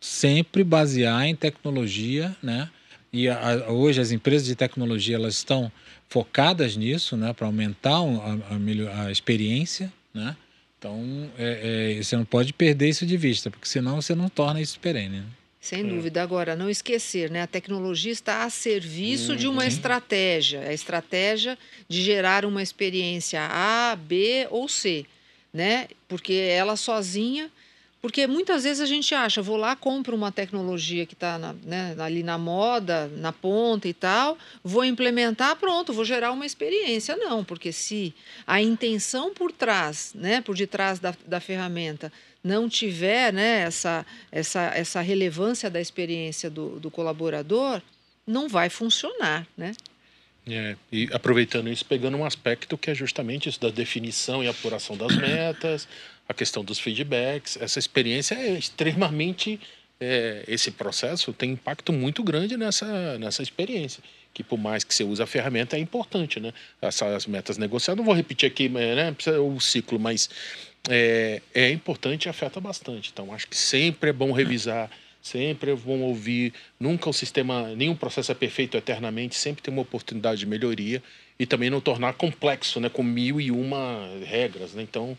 sempre 0.00 0.64
basear 0.64 1.24
em 1.26 1.36
tecnologia, 1.36 2.36
né? 2.42 2.68
E 3.12 3.28
a, 3.28 3.70
hoje 3.70 4.00
as 4.00 4.10
empresas 4.10 4.48
de 4.48 4.56
tecnologia 4.56 5.14
elas 5.14 5.34
estão 5.34 5.70
focadas 6.08 6.76
nisso, 6.76 7.16
né? 7.16 7.32
Para 7.32 7.46
aumentar 7.46 7.98
a, 7.98 9.02
a, 9.02 9.04
a 9.04 9.12
experiência, 9.12 9.92
né? 10.12 10.36
Então, 10.76 11.30
é, 11.38 11.94
é, 11.98 12.02
você 12.02 12.16
não 12.16 12.24
pode 12.24 12.52
perder 12.52 12.88
isso 12.88 13.06
de 13.06 13.16
vista, 13.16 13.48
porque 13.48 13.68
senão 13.68 14.02
você 14.02 14.16
não 14.16 14.28
torna 14.28 14.60
isso 14.60 14.80
perene. 14.80 15.18
Né? 15.20 15.24
Sem 15.62 15.86
dúvida. 15.86 16.20
Agora, 16.20 16.56
não 16.56 16.68
esquecer, 16.68 17.30
né? 17.30 17.42
A 17.42 17.46
tecnologia 17.46 18.10
está 18.10 18.42
a 18.42 18.50
serviço 18.50 19.30
uhum. 19.30 19.38
de 19.38 19.46
uma 19.46 19.62
uhum. 19.62 19.68
estratégia. 19.68 20.62
A 20.62 20.74
estratégia 20.74 21.56
de 21.88 22.02
gerar 22.02 22.44
uma 22.44 22.60
experiência 22.60 23.40
A, 23.48 23.94
B 23.94 24.48
ou 24.50 24.68
C, 24.68 25.06
né? 25.54 25.86
Porque 26.08 26.32
ela 26.32 26.74
sozinha 26.74 27.48
porque 28.02 28.26
muitas 28.26 28.64
vezes 28.64 28.80
a 28.80 28.86
gente 28.86 29.14
acha, 29.14 29.40
vou 29.40 29.56
lá, 29.56 29.76
compro 29.76 30.16
uma 30.16 30.32
tecnologia 30.32 31.06
que 31.06 31.14
está 31.14 31.38
né, 31.62 31.94
ali 32.00 32.24
na 32.24 32.36
moda, 32.36 33.06
na 33.16 33.32
ponta 33.32 33.86
e 33.86 33.94
tal, 33.94 34.36
vou 34.64 34.84
implementar, 34.84 35.54
pronto, 35.54 35.92
vou 35.92 36.04
gerar 36.04 36.32
uma 36.32 36.44
experiência. 36.44 37.16
Não, 37.16 37.44
porque 37.44 37.70
se 37.70 38.12
a 38.44 38.60
intenção 38.60 39.32
por 39.32 39.52
trás, 39.52 40.10
né, 40.16 40.40
por 40.40 40.56
detrás 40.56 40.98
da, 40.98 41.14
da 41.24 41.38
ferramenta, 41.38 42.12
não 42.42 42.68
tiver 42.68 43.32
né, 43.32 43.60
essa, 43.60 44.04
essa, 44.30 44.72
essa 44.74 45.00
relevância 45.00 45.70
da 45.70 45.80
experiência 45.80 46.50
do, 46.50 46.80
do 46.80 46.90
colaborador, 46.90 47.80
não 48.26 48.48
vai 48.48 48.68
funcionar, 48.68 49.46
né? 49.56 49.72
É, 50.44 50.74
e 50.90 51.08
aproveitando 51.12 51.68
isso, 51.68 51.84
pegando 51.84 52.16
um 52.16 52.24
aspecto 52.24 52.76
que 52.76 52.90
é 52.90 52.94
justamente 52.94 53.48
isso 53.48 53.60
da 53.60 53.70
definição 53.70 54.42
e 54.42 54.48
apuração 54.48 54.96
das 54.96 55.14
metas, 55.16 55.86
a 56.28 56.34
questão 56.34 56.64
dos 56.64 56.78
feedbacks, 56.78 57.56
essa 57.60 57.78
experiência 57.78 58.34
é 58.34 58.50
extremamente. 58.58 59.60
É, 60.04 60.42
esse 60.48 60.72
processo 60.72 61.32
tem 61.32 61.52
impacto 61.52 61.92
muito 61.92 62.24
grande 62.24 62.56
nessa, 62.56 63.16
nessa 63.18 63.40
experiência. 63.40 64.02
Que 64.34 64.42
por 64.42 64.58
mais 64.58 64.82
que 64.82 64.92
você 64.92 65.04
use 65.04 65.22
a 65.22 65.26
ferramenta, 65.26 65.76
é 65.76 65.78
importante, 65.78 66.40
né? 66.40 66.52
Essas 66.80 67.24
metas 67.26 67.56
negociadas, 67.56 67.98
não 67.98 68.04
vou 68.04 68.14
repetir 68.14 68.48
aqui 68.48 68.68
né, 68.68 69.14
o 69.38 69.60
ciclo, 69.60 70.00
mas 70.00 70.28
é, 70.88 71.42
é 71.54 71.70
importante 71.70 72.26
e 72.26 72.28
afeta 72.28 72.60
bastante. 72.60 73.10
Então, 73.12 73.32
acho 73.32 73.46
que 73.48 73.56
sempre 73.56 74.10
é 74.10 74.12
bom 74.12 74.32
revisar, 74.32 74.90
sempre 75.20 75.72
é 75.72 75.76
bom 75.76 76.00
ouvir. 76.00 76.52
Nunca 76.78 77.08
o 77.08 77.12
sistema, 77.12 77.68
nenhum 77.74 77.94
processo 77.94 78.32
é 78.32 78.34
perfeito 78.34 78.76
eternamente, 78.76 79.34
sempre 79.34 79.62
tem 79.62 79.72
uma 79.72 79.82
oportunidade 79.82 80.40
de 80.40 80.46
melhoria 80.46 81.02
e 81.38 81.46
também 81.46 81.70
não 81.70 81.80
tornar 81.80 82.14
complexo, 82.14 82.80
né, 82.80 82.88
com 82.88 83.02
mil 83.02 83.40
e 83.40 83.50
uma 83.50 84.08
regras. 84.24 84.74
Né? 84.74 84.82
Então, 84.82 85.16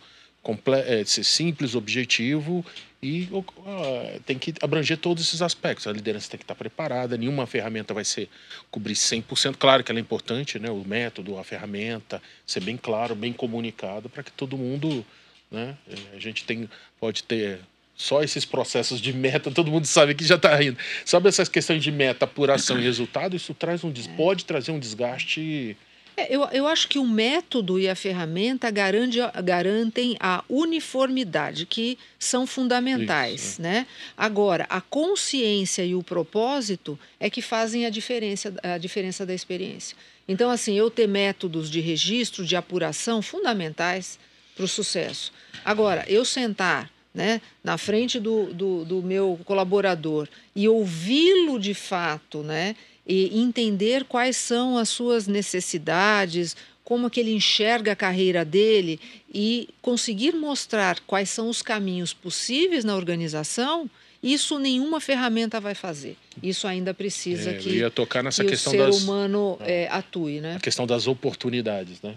é, 0.87 1.05
ser 1.05 1.23
simples, 1.23 1.73
objetivo 1.73 2.65
e 3.01 3.27
uh, 3.31 4.19
tem 4.25 4.37
que 4.37 4.53
abranger 4.61 4.97
todos 4.97 5.25
esses 5.25 5.41
aspectos. 5.41 5.87
A 5.87 5.91
liderança 5.91 6.29
tem 6.29 6.37
que 6.37 6.43
estar 6.43 6.55
preparada, 6.55 7.17
nenhuma 7.17 7.47
ferramenta 7.47 7.93
vai 7.93 8.03
ser 8.03 8.29
cobrir 8.69 8.93
100%. 8.93 9.55
Claro 9.57 9.83
que 9.83 9.91
ela 9.91 9.99
é 9.99 10.01
importante, 10.01 10.59
né? 10.59 10.69
o 10.69 10.83
método, 10.85 11.37
a 11.37 11.43
ferramenta, 11.43 12.21
ser 12.45 12.61
bem 12.61 12.77
claro, 12.77 13.15
bem 13.15 13.31
comunicado, 13.31 14.09
para 14.09 14.23
que 14.23 14.31
todo 14.31 14.57
mundo. 14.57 15.05
Né? 15.53 15.77
A 16.13 16.19
gente 16.19 16.43
tem, 16.43 16.67
pode 16.99 17.23
ter 17.23 17.59
só 17.95 18.23
esses 18.23 18.43
processos 18.43 18.99
de 18.99 19.13
meta, 19.13 19.51
todo 19.51 19.71
mundo 19.71 19.85
sabe 19.85 20.15
que 20.15 20.25
já 20.25 20.35
está 20.35 20.55
rindo. 20.55 20.77
Sabe 21.05 21.29
essas 21.29 21.47
questões 21.47 21.83
de 21.83 21.91
meta, 21.91 22.25
apuração 22.25 22.79
e 22.79 22.83
resultado? 22.83 23.35
Isso 23.35 23.53
traz 23.53 23.83
um, 23.83 23.93
pode 24.17 24.45
trazer 24.45 24.71
um 24.71 24.79
desgaste 24.79 25.77
é, 26.15 26.33
eu, 26.33 26.43
eu 26.51 26.67
acho 26.67 26.87
que 26.87 26.99
o 26.99 27.07
método 27.07 27.79
e 27.79 27.89
a 27.89 27.95
ferramenta 27.95 28.69
garante, 28.69 29.17
garantem 29.43 30.15
a 30.19 30.43
uniformidade, 30.47 31.65
que 31.65 31.97
são 32.19 32.45
fundamentais. 32.45 33.43
Isso, 33.43 33.61
é. 33.61 33.63
né? 33.63 33.87
Agora, 34.15 34.65
a 34.69 34.79
consciência 34.79 35.83
e 35.83 35.95
o 35.95 36.03
propósito 36.03 36.99
é 37.19 37.29
que 37.29 37.41
fazem 37.41 37.85
a 37.85 37.89
diferença, 37.89 38.53
a 38.61 38.77
diferença 38.77 39.25
da 39.25 39.33
experiência. 39.33 39.97
Então, 40.27 40.51
assim, 40.51 40.77
eu 40.77 40.89
ter 40.89 41.07
métodos 41.07 41.69
de 41.69 41.79
registro, 41.79 42.45
de 42.45 42.55
apuração 42.55 43.21
fundamentais 43.21 44.19
para 44.55 44.65
o 44.65 44.67
sucesso. 44.67 45.31
Agora, 45.63 46.03
eu 46.07 46.25
sentar 46.25 46.91
né, 47.13 47.41
na 47.63 47.77
frente 47.77 48.19
do, 48.19 48.53
do, 48.53 48.85
do 48.85 49.01
meu 49.01 49.39
colaborador 49.45 50.27
e 50.55 50.67
ouvi-lo 50.67 51.59
de 51.59 51.73
fato, 51.73 52.41
né? 52.41 52.75
e 53.05 53.37
entender 53.39 54.05
quais 54.05 54.37
são 54.37 54.77
as 54.77 54.89
suas 54.89 55.27
necessidades, 55.27 56.55
como 56.83 57.09
que 57.09 57.19
ele 57.19 57.33
enxerga 57.33 57.91
a 57.91 57.95
carreira 57.95 58.43
dele 58.43 58.99
e 59.33 59.69
conseguir 59.81 60.33
mostrar 60.33 60.99
quais 61.01 61.29
são 61.29 61.49
os 61.49 61.61
caminhos 61.61 62.13
possíveis 62.13 62.83
na 62.83 62.95
organização, 62.95 63.89
isso 64.21 64.57
nenhuma 64.57 65.01
ferramenta 65.01 65.59
vai 65.59 65.75
fazer. 65.75 66.15
Isso 66.41 66.65
ainda 66.65 66.93
precisa 66.93 67.51
é, 67.51 67.53
que, 67.55 67.69
ia 67.69 67.91
tocar 67.91 68.23
nessa 68.23 68.43
que 68.43 68.51
questão 68.51 68.71
o 68.71 68.75
ser 68.75 68.85
das, 68.85 69.03
humano 69.03 69.57
é, 69.61 69.87
atue. 69.91 70.39
Né? 70.39 70.55
A 70.55 70.59
questão 70.59 70.87
das 70.87 71.07
oportunidades. 71.07 72.01
Né? 72.01 72.15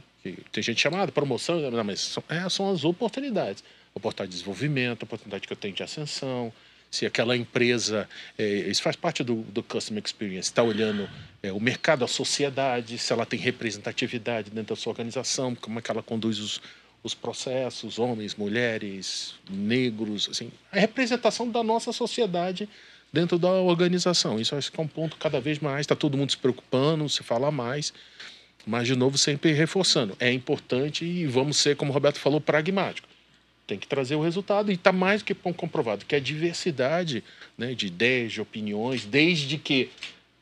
Tem 0.53 0.63
gente 0.63 0.81
chamada 0.81 1.11
promoção, 1.13 1.61
não, 1.71 1.85
mas 1.85 2.01
são, 2.01 2.23
é, 2.29 2.49
são 2.49 2.71
as 2.71 2.85
oportunidades. 2.85 3.63
Oportunidade 3.95 4.31
de 4.31 4.37
desenvolvimento, 4.37 5.03
oportunidade 5.05 5.47
que 5.47 5.53
eu 5.53 5.57
tenho 5.57 5.75
de 5.75 5.83
ascensão, 5.83 6.53
se 6.91 7.05
aquela 7.05 7.37
empresa, 7.37 8.09
é, 8.39 8.45
isso 8.45 8.83
faz 8.83 8.97
parte 8.97 9.23
do, 9.23 9.43
do 9.43 9.63
Customer 9.63 10.03
Experience, 10.05 10.49
está 10.49 10.63
olhando 10.63 11.09
é, 11.43 11.53
o 11.53 11.61
mercado, 11.61 12.05
a 12.05 12.09
sociedade, 12.09 12.99
se 12.99 13.13
ela 13.13 13.27
tem 13.27 13.39
representatividade 13.39 14.51
dentro 14.51 14.75
da 14.75 14.81
sua 14.81 14.91
organização, 14.93 15.55
como 15.55 15.79
é 15.79 15.83
que 15.83 15.91
ela 15.91 16.03
conduz 16.03 16.39
os, 16.39 16.61
os 17.03 17.15
processos, 17.15 17.99
homens, 17.99 18.35
mulheres, 18.35 19.35
negros, 19.51 20.29
assim, 20.31 20.51
a 20.73 20.79
representação 20.79 21.51
da 21.51 21.63
nossa 21.63 21.93
sociedade 21.93 22.69
dentro 23.13 23.39
da 23.39 23.51
organização. 23.51 24.41
Isso 24.41 24.55
acho 24.55 24.71
que 24.71 24.81
é 24.81 24.83
um 24.83 24.89
ponto 24.89 25.17
cada 25.17 25.41
vez 25.41 25.59
mais, 25.59 25.81
está 25.81 25.97
todo 25.97 26.17
mundo 26.17 26.31
se 26.31 26.39
preocupando, 26.39 27.09
se 27.09 27.23
fala 27.23 27.51
mais, 27.51 27.93
mas 28.67 28.87
de 28.87 28.97
novo 28.97 29.17
sempre 29.17 29.53
reforçando, 29.53 30.17
é 30.19 30.33
importante 30.33 31.05
e 31.05 31.25
vamos 31.27 31.57
ser, 31.57 31.77
como 31.77 31.93
o 31.93 31.95
Roberto 31.95 32.19
falou, 32.19 32.41
pragmático. 32.41 33.09
Tem 33.67 33.79
que 33.79 33.87
trazer 33.87 34.15
o 34.17 34.23
resultado 34.23 34.71
e 34.71 34.75
está 34.75 34.93
mais 34.93 35.23
do 35.23 35.27
que 35.27 35.35
comprovado 35.35 36.05
que 36.05 36.15
a 36.15 36.21
diversidade 36.21 37.23
né, 37.57 37.75
de 37.75 37.87
ideias, 37.87 38.33
de 38.33 38.41
opiniões, 38.41 39.05
desde 39.05 39.57
que 39.57 39.91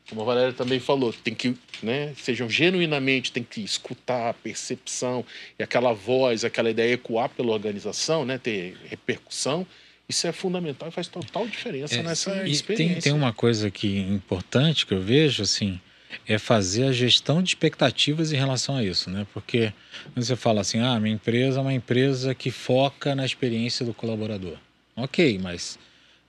como 0.09 0.21
a 0.21 0.23
Valéria 0.23 0.53
também 0.53 0.79
falou, 0.79 1.11
tem 1.11 1.33
que, 1.33 1.57
né, 1.81 2.13
sejam 2.17 2.47
genuinamente, 2.49 3.31
tem 3.31 3.43
que 3.43 3.61
escutar 3.61 4.29
a 4.29 4.33
percepção 4.33 5.25
e 5.57 5.63
aquela 5.63 5.93
voz, 5.93 6.45
aquela 6.45 6.69
ideia 6.69 6.93
ecoar 6.93 7.29
pela 7.29 7.51
organização, 7.51 8.23
né, 8.23 8.37
ter 8.37 8.77
repercussão. 8.87 9.65
Isso 10.07 10.27
é 10.27 10.31
fundamental 10.31 10.89
e 10.89 10.91
faz 10.91 11.07
total 11.07 11.47
diferença 11.47 11.95
é, 11.95 12.03
nessa 12.03 12.47
experiência. 12.47 13.01
Tem, 13.01 13.01
tem 13.01 13.13
uma 13.13 13.33
coisa 13.33 13.71
que 13.71 13.97
importante 13.97 14.85
que 14.85 14.93
eu 14.93 15.01
vejo, 15.01 15.41
assim, 15.41 15.79
é 16.27 16.37
fazer 16.37 16.83
a 16.83 16.91
gestão 16.91 17.41
de 17.41 17.49
expectativas 17.49 18.31
em 18.31 18.37
relação 18.37 18.77
a 18.77 18.83
isso, 18.83 19.09
né? 19.09 19.25
Porque 19.33 19.73
você 20.15 20.35
fala 20.35 20.61
assim, 20.61 20.79
ah, 20.79 20.99
minha 20.99 21.15
empresa 21.15 21.59
é 21.59 21.61
uma 21.61 21.73
empresa 21.73 22.33
que 22.35 22.51
foca 22.51 23.15
na 23.15 23.25
experiência 23.25 23.85
do 23.85 23.93
colaborador. 23.93 24.57
Ok, 24.95 25.39
mas 25.39 25.77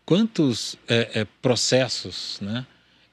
quantos 0.05 0.77
é, 0.89 1.21
é, 1.21 1.27
processos, 1.41 2.39
né? 2.41 2.67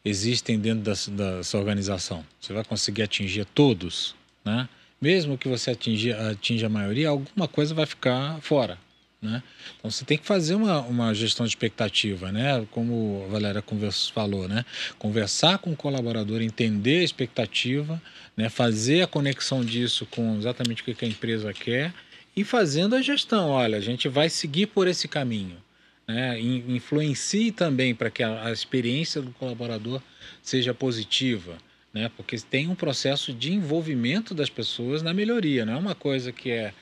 existem 0.04 0.60
dentro 0.60 0.84
da, 0.84 0.94
da 1.36 1.44
sua 1.44 1.60
organização. 1.60 2.26
Você 2.40 2.54
vai 2.54 2.64
conseguir 2.64 3.04
atingir 3.04 3.46
todos, 3.46 4.16
né? 4.44 4.68
Mesmo 5.02 5.38
que 5.38 5.48
você 5.48 5.72
atinja, 5.72 6.32
atinja 6.32 6.68
a 6.68 6.70
maioria, 6.70 7.10
alguma 7.10 7.48
coisa 7.48 7.74
vai 7.74 7.86
ficar 7.86 8.40
fora. 8.42 8.78
Né? 9.24 9.42
Então 9.80 9.90
você 9.90 10.04
tem 10.04 10.18
que 10.18 10.26
fazer 10.26 10.54
uma, 10.54 10.82
uma 10.82 11.14
gestão 11.14 11.46
de 11.46 11.52
expectativa, 11.52 12.32
né? 12.32 12.68
como 12.72 13.24
a 13.26 13.32
Valéria 13.32 13.62
conversa, 13.62 14.12
falou, 14.12 14.48
né? 14.48 14.66
conversar 15.00 15.60
com 15.60 15.72
o 15.72 15.76
colaborador, 15.76 16.42
entender 16.42 17.00
a 17.00 17.04
expectativa, 17.04 18.02
né? 18.36 18.50
fazer 18.50 19.02
a 19.02 19.08
conexão 19.08 19.64
disso 19.64 20.06
com 20.06 20.38
exatamente 20.38 20.82
o 20.82 20.86
que 20.86 21.06
a 21.06 21.08
empresa 21.08 21.54
quer 21.54 21.94
e 22.36 22.44
fazendo 22.44 22.96
a 22.96 23.02
gestão. 23.02 23.50
Olha, 23.50 23.78
a 23.78 23.82
gente 23.82 24.10
vai 24.10 24.30
seguir 24.30 24.68
por 24.68 24.88
esse 24.88 25.08
caminho 25.08 25.58
né, 26.08 26.40
influencie 26.40 27.52
também 27.52 27.96
para 27.96 28.10
que 28.10 28.24
a, 28.24 28.48
a, 28.48 28.52
experiência 28.52 29.22
do 29.22 29.32
colaborador 29.32 30.02
seja 30.42 30.74
positiva, 30.74 31.58
né, 31.94 32.12
porque 32.16 32.38
tem 32.38 32.68
um 32.68 32.76
processo 32.76 33.34
de 33.34 33.54
envolvimento 33.54 34.34
das 34.34 34.50
pessoas 34.50 35.02
na 35.02 35.14
melhoria, 35.14 35.66
não 35.66 35.74
é 35.74 35.78
uma 35.78 35.96
coisa 35.96 36.32
que 36.32 36.52
é 36.52 36.74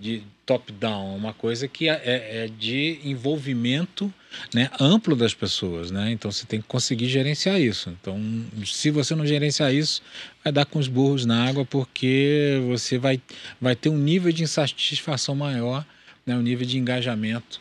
de 0.00 0.22
top-down, 0.46 1.14
uma 1.14 1.34
coisa 1.34 1.68
que 1.68 1.88
é, 1.88 1.92
é, 1.92 2.44
é, 2.44 2.48
de 2.48 2.98
envolvimento 3.04 4.12
né, 4.54 4.70
amplo 4.80 5.14
das 5.14 5.34
pessoas. 5.34 5.90
Né? 5.90 6.10
Então 6.10 6.32
você 6.32 6.46
tem 6.46 6.60
que 6.60 6.66
conseguir 6.66 7.08
gerenciar 7.08 7.60
isso. 7.60 7.90
Então, 7.90 8.18
se 8.64 8.90
você 8.90 9.14
não 9.14 9.26
gerenciar 9.26 9.74
isso, 9.74 10.02
vai 10.42 10.52
dar 10.52 10.64
com 10.64 10.78
os 10.78 10.88
burros 10.88 11.26
na 11.26 11.46
água, 11.46 11.66
porque 11.66 12.58
você 12.66 12.96
vai, 12.96 13.20
vai 13.60 13.76
ter 13.76 13.90
um 13.90 13.98
nível 13.98 14.32
de 14.32 14.42
insatisfação 14.42 15.34
maior, 15.34 15.84
né, 16.24 16.34
um 16.34 16.42
nível 16.42 16.66
de 16.66 16.78
engajamento 16.78 17.60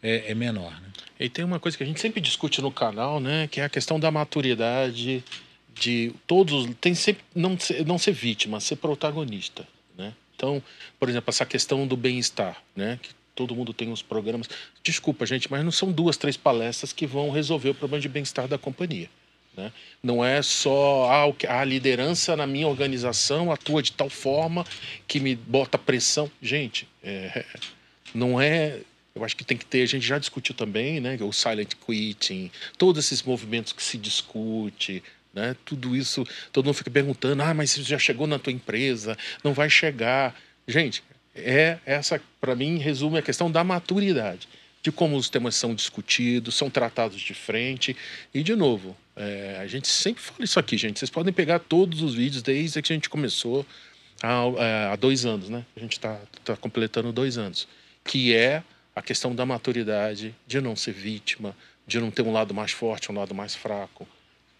é, 0.00 0.30
é 0.30 0.34
menor. 0.34 0.72
Né? 0.80 0.88
E 1.18 1.28
tem 1.28 1.44
uma 1.44 1.58
coisa 1.58 1.76
que 1.76 1.82
a 1.82 1.86
gente 1.86 2.00
sempre 2.00 2.20
discute 2.20 2.62
no 2.62 2.70
canal, 2.70 3.18
né, 3.18 3.48
que 3.48 3.60
é 3.60 3.64
a 3.64 3.68
questão 3.68 3.98
da 3.98 4.10
maturidade 4.10 5.24
de 5.74 6.12
todos, 6.26 6.68
tem 6.80 6.94
sempre 6.94 7.24
não 7.34 7.58
ser, 7.58 7.84
não 7.84 7.98
ser 7.98 8.12
vítima, 8.12 8.60
ser 8.60 8.76
protagonista? 8.76 9.66
Então, 10.42 10.60
por 10.98 11.08
exemplo, 11.08 11.30
essa 11.30 11.46
questão 11.46 11.86
do 11.86 11.96
bem-estar, 11.96 12.60
né, 12.74 12.98
que 13.00 13.10
todo 13.32 13.54
mundo 13.54 13.72
tem 13.72 13.92
os 13.92 14.02
programas. 14.02 14.48
Desculpa, 14.82 15.24
gente, 15.24 15.48
mas 15.48 15.64
não 15.64 15.70
são 15.70 15.92
duas, 15.92 16.16
três 16.16 16.36
palestras 16.36 16.92
que 16.92 17.06
vão 17.06 17.30
resolver 17.30 17.70
o 17.70 17.74
problema 17.74 18.00
de 18.02 18.08
bem-estar 18.08 18.48
da 18.48 18.58
companhia. 18.58 19.08
Né? 19.56 19.72
Não 20.02 20.24
é 20.24 20.42
só 20.42 21.08
ah, 21.08 21.60
a 21.60 21.64
liderança 21.64 22.34
na 22.34 22.44
minha 22.44 22.66
organização 22.66 23.52
atua 23.52 23.84
de 23.84 23.92
tal 23.92 24.10
forma 24.10 24.66
que 25.06 25.20
me 25.20 25.36
bota 25.36 25.78
pressão. 25.78 26.28
Gente, 26.42 26.88
é, 27.04 27.44
não 28.12 28.40
é 28.40 28.80
eu 29.14 29.22
acho 29.24 29.36
que 29.36 29.44
tem 29.44 29.58
que 29.58 29.66
ter, 29.66 29.82
a 29.82 29.86
gente 29.86 30.06
já 30.06 30.18
discutiu 30.18 30.54
também, 30.54 30.98
né, 30.98 31.18
o 31.20 31.32
silent 31.32 31.74
quitting, 31.86 32.50
todos 32.78 33.04
esses 33.04 33.22
movimentos 33.22 33.72
que 33.72 33.82
se 33.82 33.98
discute, 33.98 35.02
né, 35.34 35.56
tudo 35.64 35.96
isso, 35.96 36.26
todo 36.52 36.66
mundo 36.66 36.74
fica 36.74 36.90
perguntando, 36.90 37.42
ah, 37.42 37.54
mas 37.54 37.70
você 37.70 37.82
já 37.82 37.98
chegou 37.98 38.26
na 38.26 38.38
tua 38.38 38.52
empresa, 38.52 39.16
não 39.42 39.52
vai 39.52 39.70
chegar. 39.70 40.34
Gente, 40.66 41.02
é 41.34 41.78
essa, 41.86 42.20
para 42.40 42.54
mim, 42.54 42.78
resume 42.78 43.18
a 43.18 43.22
questão 43.22 43.50
da 43.50 43.64
maturidade, 43.64 44.48
de 44.82 44.92
como 44.92 45.16
os 45.16 45.28
temas 45.28 45.54
são 45.54 45.74
discutidos, 45.74 46.54
são 46.54 46.68
tratados 46.68 47.20
de 47.20 47.34
frente, 47.34 47.96
e 48.34 48.42
de 48.42 48.54
novo, 48.54 48.96
é, 49.16 49.58
a 49.60 49.66
gente 49.66 49.88
sempre 49.88 50.22
fala 50.22 50.44
isso 50.44 50.58
aqui, 50.58 50.76
gente, 50.76 50.98
vocês 50.98 51.10
podem 51.10 51.32
pegar 51.32 51.58
todos 51.60 52.02
os 52.02 52.14
vídeos 52.14 52.42
desde 52.42 52.82
que 52.82 52.92
a 52.92 52.96
gente 52.96 53.08
começou 53.08 53.64
há, 54.22 54.42
é, 54.58 54.92
há 54.92 54.96
dois 54.96 55.24
anos, 55.24 55.48
né, 55.48 55.64
a 55.76 55.80
gente 55.80 55.92
está 55.92 56.20
tá 56.44 56.56
completando 56.56 57.12
dois 57.12 57.38
anos, 57.38 57.66
que 58.04 58.34
é 58.34 58.62
a 58.94 59.00
questão 59.00 59.34
da 59.34 59.46
maturidade, 59.46 60.34
de 60.46 60.60
não 60.60 60.76
ser 60.76 60.92
vítima, 60.92 61.56
de 61.86 61.98
não 61.98 62.10
ter 62.10 62.22
um 62.22 62.32
lado 62.32 62.52
mais 62.52 62.72
forte, 62.72 63.10
um 63.10 63.14
lado 63.14 63.34
mais 63.34 63.54
fraco. 63.54 64.06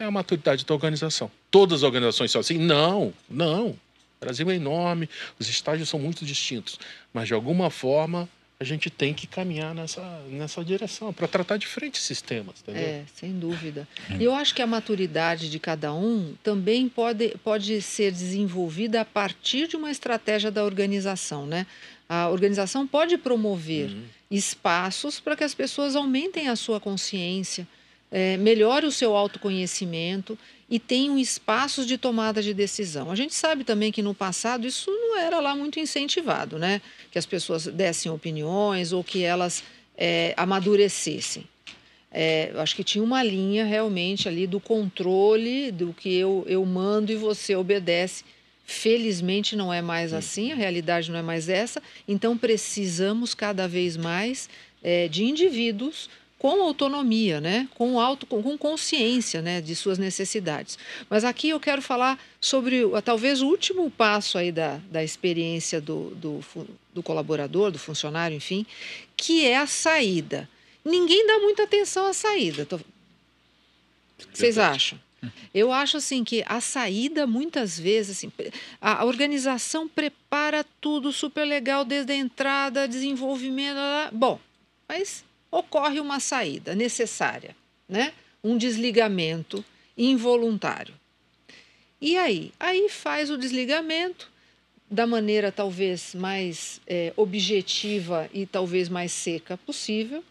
É 0.02 0.04
a 0.04 0.10
maturidade 0.10 0.66
da 0.66 0.74
organização. 0.74 1.30
Todas 1.48 1.78
as 1.78 1.82
organizações 1.84 2.32
são 2.32 2.40
assim? 2.40 2.58
Não, 2.58 3.14
não. 3.30 3.68
O 3.68 3.78
Brasil 4.20 4.50
é 4.50 4.56
enorme, 4.56 5.08
os 5.38 5.48
estágios 5.48 5.88
são 5.88 6.00
muito 6.00 6.24
distintos. 6.24 6.76
Mas, 7.14 7.28
de 7.28 7.34
alguma 7.34 7.70
forma, 7.70 8.28
a 8.58 8.64
gente 8.64 8.90
tem 8.90 9.14
que 9.14 9.28
caminhar 9.28 9.72
nessa, 9.72 10.02
nessa 10.28 10.64
direção 10.64 11.12
para 11.12 11.28
tratar 11.28 11.56
de 11.56 11.68
frente 11.68 12.00
esses 12.00 12.20
temas. 12.20 12.56
Entendeu? 12.62 12.82
É, 12.82 13.04
sem 13.14 13.38
dúvida. 13.38 13.86
E 14.18 14.24
eu 14.24 14.34
acho 14.34 14.52
que 14.56 14.60
a 14.60 14.66
maturidade 14.66 15.48
de 15.48 15.60
cada 15.60 15.94
um 15.94 16.34
também 16.42 16.88
pode, 16.88 17.36
pode 17.44 17.80
ser 17.80 18.10
desenvolvida 18.10 19.02
a 19.02 19.04
partir 19.04 19.68
de 19.68 19.76
uma 19.76 19.90
estratégia 19.90 20.50
da 20.50 20.64
organização. 20.64 21.46
Né? 21.46 21.64
A 22.08 22.28
organização 22.28 22.88
pode 22.88 23.16
promover 23.16 23.90
uhum. 23.90 24.02
espaços 24.28 25.20
para 25.20 25.36
que 25.36 25.44
as 25.44 25.54
pessoas 25.54 25.94
aumentem 25.94 26.48
a 26.48 26.56
sua 26.56 26.80
consciência, 26.80 27.68
é, 28.12 28.36
melhore 28.36 28.86
o 28.86 28.92
seu 28.92 29.16
autoconhecimento 29.16 30.38
e 30.70 30.78
tenham 30.78 31.18
espaços 31.18 31.86
de 31.86 31.98
tomada 31.98 32.40
de 32.40 32.54
decisão. 32.54 33.10
A 33.10 33.16
gente 33.16 33.34
sabe 33.34 33.64
também 33.64 33.90
que 33.90 34.02
no 34.02 34.14
passado 34.14 34.66
isso 34.66 34.90
não 34.90 35.18
era 35.18 35.40
lá 35.40 35.56
muito 35.56 35.80
incentivado, 35.80 36.58
né? 36.58 36.80
Que 37.10 37.18
as 37.18 37.26
pessoas 37.26 37.66
dessem 37.66 38.12
opiniões 38.12 38.92
ou 38.92 39.02
que 39.02 39.22
elas 39.22 39.64
é, 39.96 40.34
amadurecessem. 40.36 41.48
É, 42.10 42.52
acho 42.56 42.76
que 42.76 42.84
tinha 42.84 43.02
uma 43.02 43.22
linha 43.22 43.64
realmente 43.64 44.28
ali 44.28 44.46
do 44.46 44.60
controle 44.60 45.72
do 45.72 45.94
que 45.94 46.14
eu, 46.14 46.44
eu 46.46 46.64
mando 46.64 47.10
e 47.10 47.16
você 47.16 47.56
obedece 47.56 48.22
Felizmente 48.64 49.56
não 49.56 49.72
é 49.72 49.82
mais 49.82 50.12
assim, 50.12 50.52
a 50.52 50.54
realidade 50.54 51.10
não 51.10 51.18
é 51.18 51.22
mais 51.22 51.48
essa. 51.48 51.82
Então 52.06 52.38
precisamos 52.38 53.34
cada 53.34 53.66
vez 53.66 53.96
mais 53.96 54.48
é, 54.82 55.08
de 55.08 55.24
indivíduos 55.24 56.08
com 56.42 56.60
autonomia, 56.60 57.40
né? 57.40 57.68
com, 57.76 58.00
auto, 58.00 58.26
com 58.26 58.58
consciência 58.58 59.40
né? 59.40 59.60
de 59.60 59.76
suas 59.76 59.96
necessidades. 59.96 60.76
Mas 61.08 61.22
aqui 61.22 61.50
eu 61.50 61.60
quero 61.60 61.80
falar 61.80 62.18
sobre 62.40 62.82
talvez 63.04 63.40
o 63.40 63.46
último 63.46 63.88
passo 63.88 64.36
aí 64.36 64.50
da, 64.50 64.80
da 64.90 65.04
experiência 65.04 65.80
do, 65.80 66.10
do, 66.16 66.40
do 66.92 67.00
colaborador, 67.00 67.70
do 67.70 67.78
funcionário, 67.78 68.36
enfim, 68.36 68.66
que 69.16 69.46
é 69.46 69.56
a 69.56 69.68
saída. 69.68 70.48
Ninguém 70.84 71.24
dá 71.28 71.38
muita 71.38 71.62
atenção 71.62 72.06
à 72.06 72.12
saída. 72.12 72.66
Tô... 72.66 72.80
Vocês 74.32 74.58
acham? 74.58 74.98
Eu 75.54 75.70
acho 75.70 75.98
assim 75.98 76.24
que 76.24 76.42
a 76.48 76.60
saída 76.60 77.24
muitas 77.24 77.78
vezes 77.78 78.16
assim, 78.16 78.32
a 78.80 79.04
organização 79.04 79.86
prepara 79.86 80.66
tudo 80.80 81.12
super 81.12 81.44
legal 81.44 81.84
desde 81.84 82.10
a 82.10 82.16
entrada, 82.16 82.88
desenvolvimento, 82.88 83.78
bom, 84.10 84.40
mas 84.88 85.22
ocorre 85.52 86.00
uma 86.00 86.18
saída 86.18 86.74
necessária, 86.74 87.54
né? 87.88 88.12
Um 88.42 88.58
desligamento 88.58 89.64
involuntário. 89.96 90.94
E 92.00 92.16
aí, 92.16 92.52
aí 92.58 92.88
faz 92.88 93.30
o 93.30 93.38
desligamento 93.38 94.28
da 94.90 95.06
maneira 95.06 95.52
talvez 95.52 96.14
mais 96.14 96.80
é, 96.86 97.12
objetiva 97.16 98.28
e 98.34 98.46
talvez 98.46 98.88
mais 98.88 99.12
seca 99.12 99.56
possível 99.56 100.24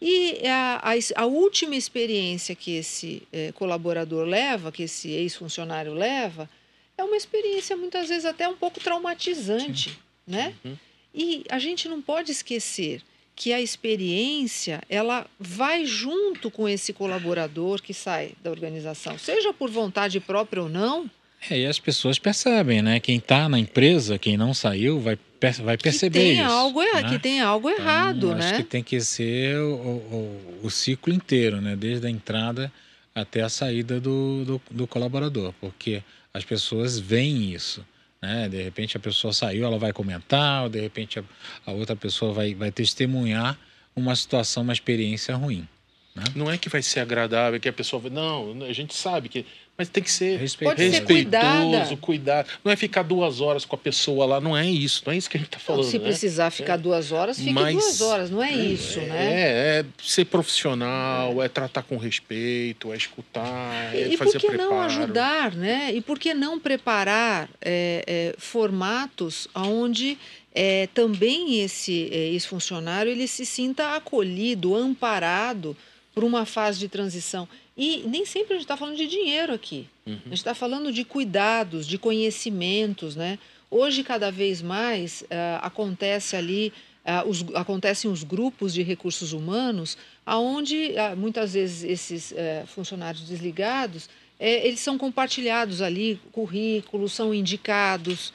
e 0.00 0.46
a, 0.46 0.80
a, 0.82 1.22
a 1.22 1.26
última 1.26 1.76
experiência 1.76 2.54
que 2.54 2.76
esse 2.76 3.22
é, 3.30 3.52
colaborador 3.52 4.26
leva, 4.26 4.72
que 4.72 4.84
esse 4.84 5.10
ex-funcionário 5.10 5.92
leva, 5.92 6.48
é 6.96 7.04
uma 7.04 7.16
experiência 7.16 7.76
muitas 7.76 8.08
vezes 8.08 8.24
até 8.24 8.48
um 8.48 8.56
pouco 8.56 8.80
traumatizante, 8.80 9.90
Sim. 9.90 9.96
né? 10.26 10.54
Uhum. 10.64 10.76
E 11.14 11.44
a 11.50 11.58
gente 11.58 11.86
não 11.86 12.00
pode 12.00 12.32
esquecer 12.32 13.02
que 13.40 13.54
a 13.54 13.60
experiência 13.60 14.82
ela 14.86 15.26
vai 15.38 15.86
junto 15.86 16.50
com 16.50 16.68
esse 16.68 16.92
colaborador 16.92 17.80
que 17.80 17.94
sai 17.94 18.32
da 18.44 18.50
organização, 18.50 19.16
seja 19.16 19.50
por 19.50 19.70
vontade 19.70 20.20
própria 20.20 20.62
ou 20.62 20.68
não. 20.68 21.10
É, 21.48 21.60
e 21.60 21.64
as 21.64 21.78
pessoas 21.78 22.18
percebem, 22.18 22.82
né? 22.82 23.00
Quem 23.00 23.16
está 23.16 23.48
na 23.48 23.58
empresa, 23.58 24.18
quem 24.18 24.36
não 24.36 24.52
saiu, 24.52 25.00
vai 25.00 25.18
vai 25.62 25.78
perceber 25.78 26.18
que 26.18 26.24
tem 26.26 26.40
isso. 26.42 26.52
Algo, 26.52 26.82
né? 26.82 27.02
Que 27.08 27.18
tem 27.18 27.40
algo 27.40 27.70
então, 27.70 27.82
errado, 27.82 28.32
acho 28.32 28.50
né? 28.50 28.56
que 28.58 28.62
tem 28.62 28.82
que 28.82 29.00
ser 29.00 29.56
o, 29.58 29.72
o, 29.72 30.60
o, 30.64 30.70
ciclo 30.70 31.10
inteiro, 31.10 31.62
né? 31.62 31.74
Desde 31.74 32.06
a 32.06 32.10
entrada 32.10 32.70
até 33.14 33.40
a 33.40 33.48
saída 33.48 33.98
do, 33.98 34.44
do, 34.44 34.62
do 34.70 34.86
colaborador, 34.86 35.54
porque 35.58 36.02
as 36.34 36.44
pessoas 36.44 36.98
veem 36.98 37.54
isso. 37.54 37.82
Né? 38.22 38.48
De 38.48 38.62
repente 38.62 38.96
a 38.96 39.00
pessoa 39.00 39.32
saiu, 39.32 39.64
ela 39.64 39.78
vai 39.78 39.92
comentar, 39.92 40.64
ou 40.64 40.68
de 40.68 40.80
repente 40.80 41.18
a, 41.18 41.24
a 41.66 41.72
outra 41.72 41.96
pessoa 41.96 42.32
vai, 42.32 42.54
vai 42.54 42.70
testemunhar 42.70 43.58
uma 43.94 44.14
situação, 44.14 44.62
uma 44.62 44.72
experiência 44.72 45.34
ruim. 45.34 45.66
Né? 46.14 46.24
Não 46.34 46.50
é 46.50 46.58
que 46.58 46.68
vai 46.68 46.82
ser 46.82 47.00
agradável, 47.00 47.60
que 47.60 47.68
a 47.68 47.72
pessoa 47.72 48.00
vai. 48.00 48.10
Não, 48.10 48.64
a 48.68 48.72
gente 48.72 48.94
sabe 48.94 49.28
que. 49.28 49.46
Mas 49.78 49.88
tem 49.88 50.02
que 50.02 50.12
ser 50.12 50.38
Pode 50.62 50.82
respeitoso, 50.82 51.88
ser 51.88 51.96
cuidado. 51.96 52.46
Não 52.62 52.70
é 52.70 52.76
ficar 52.76 53.02
duas 53.02 53.40
horas 53.40 53.64
com 53.64 53.74
a 53.74 53.78
pessoa 53.78 54.26
lá, 54.26 54.38
não 54.38 54.54
é 54.54 54.68
isso, 54.68 55.02
não 55.06 55.12
é 55.14 55.16
isso 55.16 55.30
que 55.30 55.38
a 55.38 55.40
gente 55.40 55.48
está 55.48 55.58
falando. 55.58 55.84
Não, 55.84 55.90
se 55.90 55.98
né? 55.98 56.04
precisar 56.04 56.50
ficar 56.50 56.74
é. 56.74 56.76
duas 56.78 57.12
horas, 57.12 57.38
fique 57.38 57.50
Mas, 57.50 57.72
duas 57.72 58.00
horas, 58.02 58.30
não 58.30 58.42
é, 58.42 58.52
é 58.52 58.56
isso, 58.56 59.00
né? 59.00 59.32
É, 59.32 59.78
é 59.80 59.84
ser 60.02 60.26
profissional, 60.26 61.40
é. 61.40 61.46
é. 61.46 61.48
tratar 61.48 61.82
com 61.82 61.96
respeito, 61.96 62.92
é 62.92 62.96
escutar, 62.96 63.94
é 63.94 64.08
e 64.08 64.18
fazer 64.18 64.32
por 64.32 64.40
que 64.40 64.46
preparo. 64.48 64.70
não 64.70 64.82
ajudar, 64.82 65.54
né? 65.54 65.94
E 65.94 66.02
por 66.02 66.18
que 66.18 66.34
não 66.34 66.60
preparar 66.60 67.48
é, 67.62 68.34
formatos 68.36 69.48
onde 69.54 70.18
é, 70.54 70.88
também 70.92 71.62
esse, 71.62 72.10
esse 72.12 72.46
funcionário 72.46 73.10
ele 73.10 73.26
se 73.26 73.46
sinta 73.46 73.96
acolhido, 73.96 74.76
amparado 74.76 75.74
por 76.20 76.24
uma 76.26 76.44
fase 76.44 76.78
de 76.78 76.86
transição. 76.86 77.48
E 77.74 78.04
nem 78.06 78.26
sempre 78.26 78.52
a 78.52 78.56
gente 78.56 78.64
está 78.64 78.76
falando 78.76 78.98
de 78.98 79.06
dinheiro 79.06 79.54
aqui. 79.54 79.88
Uhum. 80.04 80.18
A 80.26 80.28
gente 80.28 80.34
está 80.34 80.54
falando 80.54 80.92
de 80.92 81.02
cuidados, 81.02 81.86
de 81.86 81.96
conhecimentos, 81.96 83.16
né? 83.16 83.38
Hoje, 83.70 84.04
cada 84.04 84.30
vez 84.30 84.60
mais, 84.60 85.22
uh, 85.22 85.26
acontece 85.62 86.36
ali, 86.36 86.74
uh, 87.06 87.26
os, 87.26 87.42
acontecem 87.54 88.10
os 88.10 88.22
grupos 88.22 88.74
de 88.74 88.82
recursos 88.82 89.32
humanos, 89.32 89.96
aonde 90.26 90.90
uh, 90.90 91.16
muitas 91.16 91.54
vezes 91.54 91.84
esses 91.84 92.34
funcionários 92.66 93.26
desligados, 93.26 94.10
eles 94.38 94.80
são 94.80 94.98
compartilhados 94.98 95.80
ali, 95.80 96.20
currículos, 96.32 97.14
são 97.14 97.32
indicados. 97.32 98.30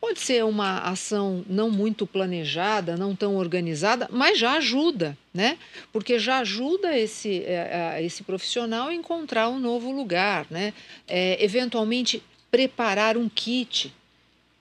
Pode 0.00 0.20
ser 0.20 0.44
uma 0.44 0.80
ação 0.80 1.44
não 1.48 1.70
muito 1.70 2.06
planejada, 2.06 2.96
não 2.96 3.16
tão 3.16 3.36
organizada, 3.36 4.08
mas 4.12 4.38
já 4.38 4.52
ajuda, 4.52 5.16
né? 5.32 5.58
Porque 5.92 6.18
já 6.18 6.38
ajuda 6.38 6.96
esse, 6.96 7.42
é, 7.44 7.98
esse 8.02 8.22
profissional 8.22 8.88
a 8.88 8.94
encontrar 8.94 9.48
um 9.48 9.58
novo 9.58 9.90
lugar, 9.90 10.46
né? 10.50 10.74
É, 11.08 11.42
eventualmente 11.42 12.22
preparar 12.50 13.16
um 13.16 13.28
kit. 13.28 13.92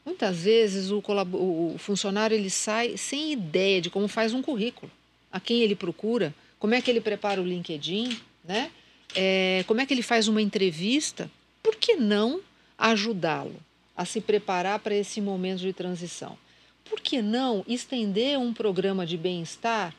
Muitas 0.06 0.44
vezes 0.44 0.90
o, 0.92 1.04
o 1.34 1.76
funcionário 1.78 2.36
ele 2.36 2.50
sai 2.50 2.96
sem 2.96 3.32
ideia 3.32 3.82
de 3.82 3.90
como 3.90 4.08
faz 4.08 4.34
um 4.34 4.42
currículo, 4.42 4.92
a 5.32 5.40
quem 5.40 5.62
ele 5.62 5.76
procura, 5.76 6.34
como 6.58 6.74
é 6.74 6.82
que 6.82 6.90
ele 6.90 7.02
prepara 7.02 7.42
o 7.42 7.46
LinkedIn, 7.46 8.18
né? 8.44 8.72
É, 9.14 9.64
como 9.68 9.82
é 9.82 9.86
que 9.86 9.94
ele 9.94 10.02
faz 10.02 10.28
uma 10.28 10.42
entrevista. 10.42 11.30
Por 11.62 11.76
que 11.76 11.96
não 11.96 12.42
ajudá-lo? 12.78 13.56
A 13.96 14.06
se 14.06 14.20
preparar 14.20 14.80
para 14.80 14.96
esse 14.96 15.22
momento 15.22 15.60
de 15.60 15.74
transição. 15.74 16.38
Por 16.84 17.00
que 17.00 17.22
não 17.22 17.64
estender 17.68 18.38
um 18.38 18.54
programa 18.54 19.06
de 19.06 19.18
bem-estar 19.18 19.94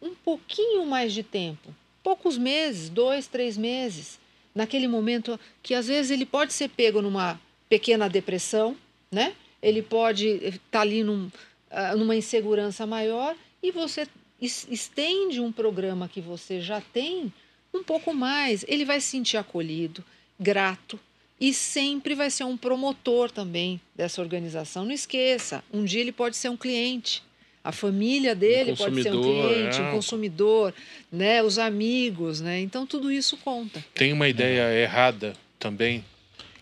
um 0.00 0.14
pouquinho 0.14 0.86
mais 0.86 1.12
de 1.12 1.22
tempo? 1.22 1.74
Poucos 2.02 2.38
meses, 2.38 2.88
dois, 2.88 3.26
três 3.26 3.56
meses. 3.56 4.18
Naquele 4.54 4.88
momento 4.88 5.38
que 5.62 5.74
às 5.74 5.86
vezes 5.86 6.10
ele 6.10 6.24
pode 6.24 6.52
ser 6.52 6.68
pego 6.68 7.02
numa 7.02 7.40
pequena 7.68 8.08
depressão, 8.08 8.76
né? 9.10 9.34
Ele 9.62 9.82
pode 9.82 10.28
estar 10.28 10.58
tá 10.70 10.80
ali 10.80 11.02
num, 11.02 11.26
uh, 11.26 11.96
numa 11.96 12.16
insegurança 12.16 12.86
maior 12.86 13.36
e 13.62 13.70
você 13.70 14.08
estende 14.40 15.40
um 15.40 15.52
programa 15.52 16.08
que 16.08 16.20
você 16.20 16.60
já 16.60 16.80
tem 16.80 17.32
um 17.72 17.82
pouco 17.82 18.14
mais. 18.14 18.64
Ele 18.66 18.84
vai 18.84 19.00
se 19.00 19.08
sentir 19.08 19.36
acolhido, 19.36 20.02
grato, 20.38 20.98
e 21.40 21.54
sempre 21.54 22.14
vai 22.14 22.30
ser 22.30 22.44
um 22.44 22.56
promotor 22.56 23.30
também 23.30 23.80
dessa 23.96 24.20
organização. 24.20 24.84
Não 24.84 24.92
esqueça, 24.92 25.64
um 25.72 25.84
dia 25.84 26.00
ele 26.00 26.12
pode 26.12 26.36
ser 26.36 26.50
um 26.50 26.56
cliente. 26.56 27.22
A 27.62 27.72
família 27.72 28.34
dele 28.34 28.72
um 28.72 28.76
pode 28.76 29.02
ser 29.02 29.14
um 29.14 29.22
cliente, 29.22 29.78
é. 29.78 29.82
um 29.82 29.90
consumidor, 29.92 30.74
né? 31.12 31.42
os 31.42 31.58
amigos, 31.58 32.40
né? 32.40 32.58
Então 32.60 32.86
tudo 32.86 33.12
isso 33.12 33.36
conta. 33.38 33.84
Tem 33.94 34.12
uma 34.12 34.28
ideia 34.28 34.62
é. 34.62 34.82
errada 34.82 35.34
também, 35.58 36.02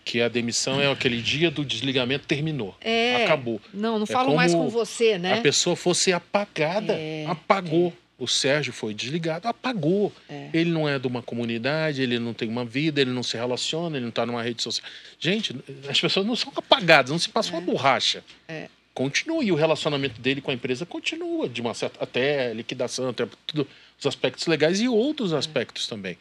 que 0.03 0.21
a 0.21 0.27
demissão 0.27 0.81
é 0.81 0.91
aquele 0.91 1.21
dia 1.21 1.49
do 1.49 1.63
desligamento 1.63 2.27
terminou. 2.27 2.75
É. 2.81 3.23
Acabou. 3.23 3.61
Não, 3.73 3.97
não 3.97 4.03
é 4.03 4.07
falo 4.07 4.35
mais 4.35 4.53
com 4.53 4.67
você, 4.67 5.17
né? 5.17 5.35
A 5.35 5.41
pessoa 5.41 5.75
fosse 5.75 6.11
apagada. 6.11 6.93
É. 6.93 7.25
Apagou. 7.27 7.93
O 8.19 8.27
Sérgio 8.27 8.73
foi 8.73 8.93
desligado, 8.93 9.47
apagou. 9.47 10.13
É. 10.27 10.49
Ele 10.53 10.69
não 10.69 10.87
é 10.87 10.99
de 10.99 11.07
uma 11.07 11.23
comunidade, 11.23 12.01
ele 12.01 12.19
não 12.19 12.33
tem 12.33 12.49
uma 12.49 12.65
vida, 12.65 12.99
ele 12.99 13.11
não 13.11 13.23
se 13.23 13.37
relaciona, 13.37 13.95
ele 13.95 14.03
não 14.03 14.09
está 14.09 14.25
numa 14.25 14.43
rede 14.43 14.61
social. 14.61 14.87
Gente, 15.17 15.55
as 15.87 15.99
pessoas 15.99 16.25
não 16.25 16.35
são 16.35 16.51
apagadas, 16.55 17.11
não 17.11 17.17
se 17.17 17.29
passa 17.29 17.49
é. 17.49 17.53
uma 17.53 17.61
borracha. 17.61 18.23
É. 18.47 18.67
Continua. 18.93 19.43
E 19.43 19.51
o 19.51 19.55
relacionamento 19.55 20.19
dele 20.19 20.41
com 20.41 20.51
a 20.51 20.53
empresa 20.53 20.85
continua, 20.85 21.47
de 21.47 21.61
uma 21.61 21.73
certa. 21.73 22.03
até 22.03 22.53
liquidação, 22.53 23.09
até 23.09 23.25
tudo, 23.47 23.65
os 23.97 24.05
aspectos 24.05 24.45
legais 24.47 24.81
e 24.81 24.89
outros 24.89 25.31
é. 25.31 25.37
aspectos 25.37 25.87
também. 25.87 26.17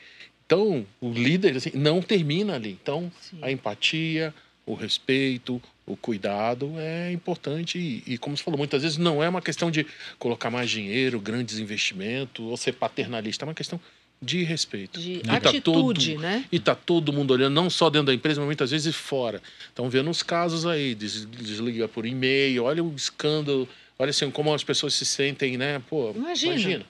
Então, 0.47 0.87
o 1.01 1.11
líder 1.11 1.57
assim, 1.57 1.73
não 1.75 2.01
termina 2.01 2.55
ali. 2.55 2.79
Então, 2.81 3.13
Sim. 3.21 3.39
a 3.43 3.51
empatia, 3.51 4.33
o 4.65 4.75
respeito, 4.75 5.61
o 5.89 5.97
cuidado 5.97 6.75
é 6.77 7.11
importante 7.11 7.79
e, 7.79 8.03
e, 8.07 8.19
como 8.19 8.37
você 8.37 8.43
falou, 8.43 8.59
muitas 8.59 8.83
vezes 8.83 8.99
não 8.99 9.23
é 9.23 9.29
uma 9.29 9.41
questão 9.41 9.71
de 9.71 9.87
colocar 10.19 10.51
mais 10.51 10.71
dinheiro, 10.71 11.19
grandes 11.19 11.59
investimentos 11.59 12.45
ou 12.45 12.57
ser 12.57 12.73
paternalista, 12.73 13.45
é 13.45 13.49
uma 13.49 13.55
questão 13.55 13.81
de 14.21 14.43
respeito. 14.43 15.01
De 15.01 15.23
e 15.25 15.31
atitude, 15.31 16.17
tá 16.17 16.21
todo, 16.21 16.21
né? 16.21 16.45
E 16.53 16.57
está 16.57 16.75
todo 16.75 17.13
mundo 17.13 17.31
olhando, 17.31 17.55
não 17.55 17.71
só 17.71 17.89
dentro 17.89 18.09
da 18.09 18.15
empresa, 18.15 18.41
mas 18.41 18.47
muitas 18.47 18.71
vezes 18.71 18.95
fora. 18.95 19.41
Estão 19.69 19.89
vendo 19.89 20.11
os 20.11 20.23
casos 20.23 20.67
aí, 20.67 20.95
desliga 20.95 21.89
por 21.89 22.05
e-mail, 22.05 22.65
olha 22.65 22.85
o 22.85 22.95
escândalo, 22.95 23.67
olha 23.99 24.11
assim, 24.11 24.31
como 24.31 24.53
as 24.53 24.63
pessoas 24.63 24.95
se 24.95 25.07
sentem, 25.07 25.57
né? 25.57 25.81
Pô, 25.89 26.13
imagina. 26.15 26.53
imagina. 26.53 26.87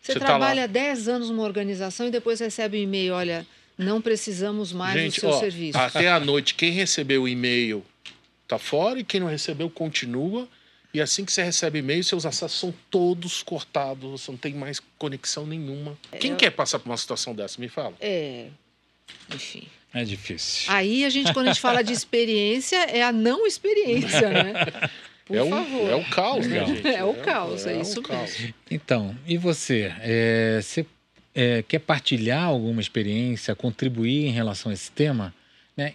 Você, 0.00 0.12
você 0.14 0.20
trabalha 0.20 0.62
tá 0.62 0.68
10 0.68 1.08
anos 1.08 1.30
numa 1.30 1.42
organização 1.42 2.06
e 2.06 2.10
depois 2.10 2.40
recebe 2.40 2.78
um 2.78 2.82
e-mail, 2.82 3.12
olha, 3.12 3.46
não 3.76 4.00
precisamos 4.00 4.72
mais 4.72 4.94
Gente, 4.94 5.16
do 5.16 5.20
seu 5.20 5.28
ó, 5.30 5.38
serviço. 5.38 5.76
Até 5.76 6.08
a 6.08 6.18
noite, 6.18 6.54
quem 6.54 6.70
recebeu 6.70 7.24
o 7.24 7.28
e-mail 7.28 7.84
está 8.48 8.58
fora 8.58 8.98
e 8.98 9.04
quem 9.04 9.20
não 9.20 9.28
recebeu 9.28 9.68
continua. 9.68 10.48
E 10.92 11.02
assim 11.02 11.22
que 11.24 11.30
você 11.30 11.42
recebe 11.42 11.80
e-mail, 11.80 12.02
seus 12.02 12.24
acessos 12.24 12.58
são 12.58 12.74
todos 12.90 13.42
cortados, 13.42 14.22
você 14.22 14.30
não 14.30 14.38
tem 14.38 14.54
mais 14.54 14.80
conexão 14.96 15.46
nenhuma. 15.46 15.98
Quem 16.18 16.30
Eu... 16.30 16.36
quer 16.38 16.50
passar 16.50 16.78
por 16.78 16.88
uma 16.88 16.96
situação 16.96 17.34
dessa? 17.34 17.60
Me 17.60 17.68
fala. 17.68 17.94
É. 18.00 18.46
Enfim. 19.34 19.68
É 19.92 20.02
difícil. 20.04 20.72
Aí 20.72 21.04
a 21.04 21.10
gente, 21.10 21.32
quando 21.32 21.48
a 21.48 21.52
gente 21.52 21.60
fala 21.60 21.82
de 21.82 21.92
experiência, 21.92 22.76
é 22.76 23.02
a 23.02 23.12
não 23.12 23.46
experiência, 23.46 24.28
né? 24.30 24.52
Por 25.24 25.36
é 25.36 25.48
favor. 25.48 25.90
é 25.90 25.94
o 25.94 26.04
caos, 26.04 26.46
né, 26.46 26.64
gente? 26.64 26.88
É 26.88 27.04
o 27.04 27.14
caos, 27.14 27.66
é, 27.66 27.74
é, 27.74 27.76
é 27.76 27.80
isso 27.82 28.02
mesmo. 28.02 28.54
Então, 28.70 29.14
e 29.26 29.36
você? 29.36 29.92
É, 30.00 30.60
você 30.62 30.86
é, 31.34 31.62
quer 31.68 31.80
partilhar 31.80 32.44
alguma 32.44 32.80
experiência, 32.80 33.54
contribuir 33.54 34.26
em 34.26 34.30
relação 34.30 34.70
a 34.70 34.74
esse 34.74 34.90
tema? 34.90 35.34
Né? 35.76 35.92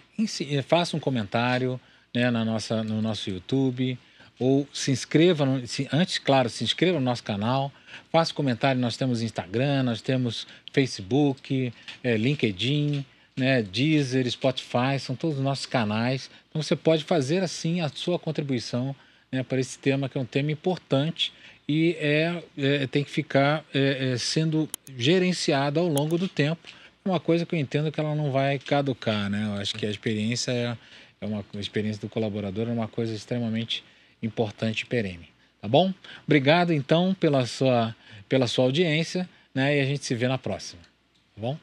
Faça 0.66 0.96
um 0.96 1.00
comentário, 1.00 1.80
né, 2.14 2.30
na 2.30 2.44
nossa, 2.44 2.84
no 2.84 3.02
nosso 3.02 3.28
YouTube, 3.28 3.98
ou 4.38 4.66
se 4.72 4.90
inscreva, 4.90 5.44
no, 5.44 5.66
se, 5.66 5.88
antes, 5.92 6.18
claro, 6.18 6.48
se 6.48 6.64
inscreva 6.64 6.98
no 6.98 7.04
nosso 7.04 7.22
canal, 7.22 7.72
faça 8.10 8.32
comentário, 8.32 8.80
nós 8.80 8.96
temos 8.96 9.22
Instagram, 9.22 9.82
nós 9.82 10.00
temos 10.00 10.46
Facebook, 10.72 11.72
é, 12.02 12.16
LinkedIn, 12.16 13.04
né, 13.36 13.62
Deezer, 13.62 14.30
Spotify, 14.30 14.98
são 14.98 15.16
todos 15.16 15.38
os 15.38 15.42
nossos 15.42 15.66
canais. 15.66 16.30
Então 16.48 16.62
você 16.62 16.76
pode 16.76 17.04
fazer 17.04 17.42
assim 17.42 17.80
a 17.80 17.88
sua 17.88 18.18
contribuição 18.18 18.94
né, 19.30 19.42
para 19.42 19.60
esse 19.60 19.78
tema, 19.78 20.08
que 20.08 20.16
é 20.16 20.20
um 20.20 20.26
tema 20.26 20.52
importante 20.52 21.32
e 21.68 21.96
é, 21.98 22.42
é 22.56 22.86
tem 22.86 23.02
que 23.02 23.10
ficar 23.10 23.64
é, 23.74 24.12
é, 24.12 24.18
sendo 24.18 24.68
gerenciado 24.96 25.80
ao 25.80 25.88
longo 25.88 26.16
do 26.16 26.28
tempo. 26.28 26.68
Uma 27.04 27.20
coisa 27.20 27.44
que 27.44 27.54
eu 27.54 27.58
entendo 27.58 27.92
que 27.92 28.00
ela 28.00 28.14
não 28.14 28.30
vai 28.30 28.58
caducar, 28.58 29.28
né? 29.28 29.46
Eu 29.46 29.60
acho 29.60 29.74
que 29.74 29.84
a 29.84 29.90
experiência 29.90 30.50
é 30.52 30.76
é 31.24 31.26
uma, 31.26 31.44
experiência 31.60 32.00
do 32.00 32.08
colaborador, 32.08 32.68
é 32.68 32.72
uma 32.72 32.88
coisa 32.88 33.14
extremamente 33.14 33.84
importante 34.22 34.82
e 34.82 34.86
perene. 34.86 35.28
Tá 35.60 35.68
bom? 35.68 35.92
Obrigado, 36.26 36.72
então, 36.72 37.14
pela 37.14 37.46
sua, 37.46 37.94
pela 38.28 38.46
sua 38.46 38.64
audiência, 38.64 39.28
né? 39.54 39.76
E 39.76 39.80
a 39.80 39.84
gente 39.84 40.04
se 40.04 40.14
vê 40.14 40.28
na 40.28 40.38
próxima. 40.38 40.82
Tá 41.34 41.40
bom? 41.40 41.58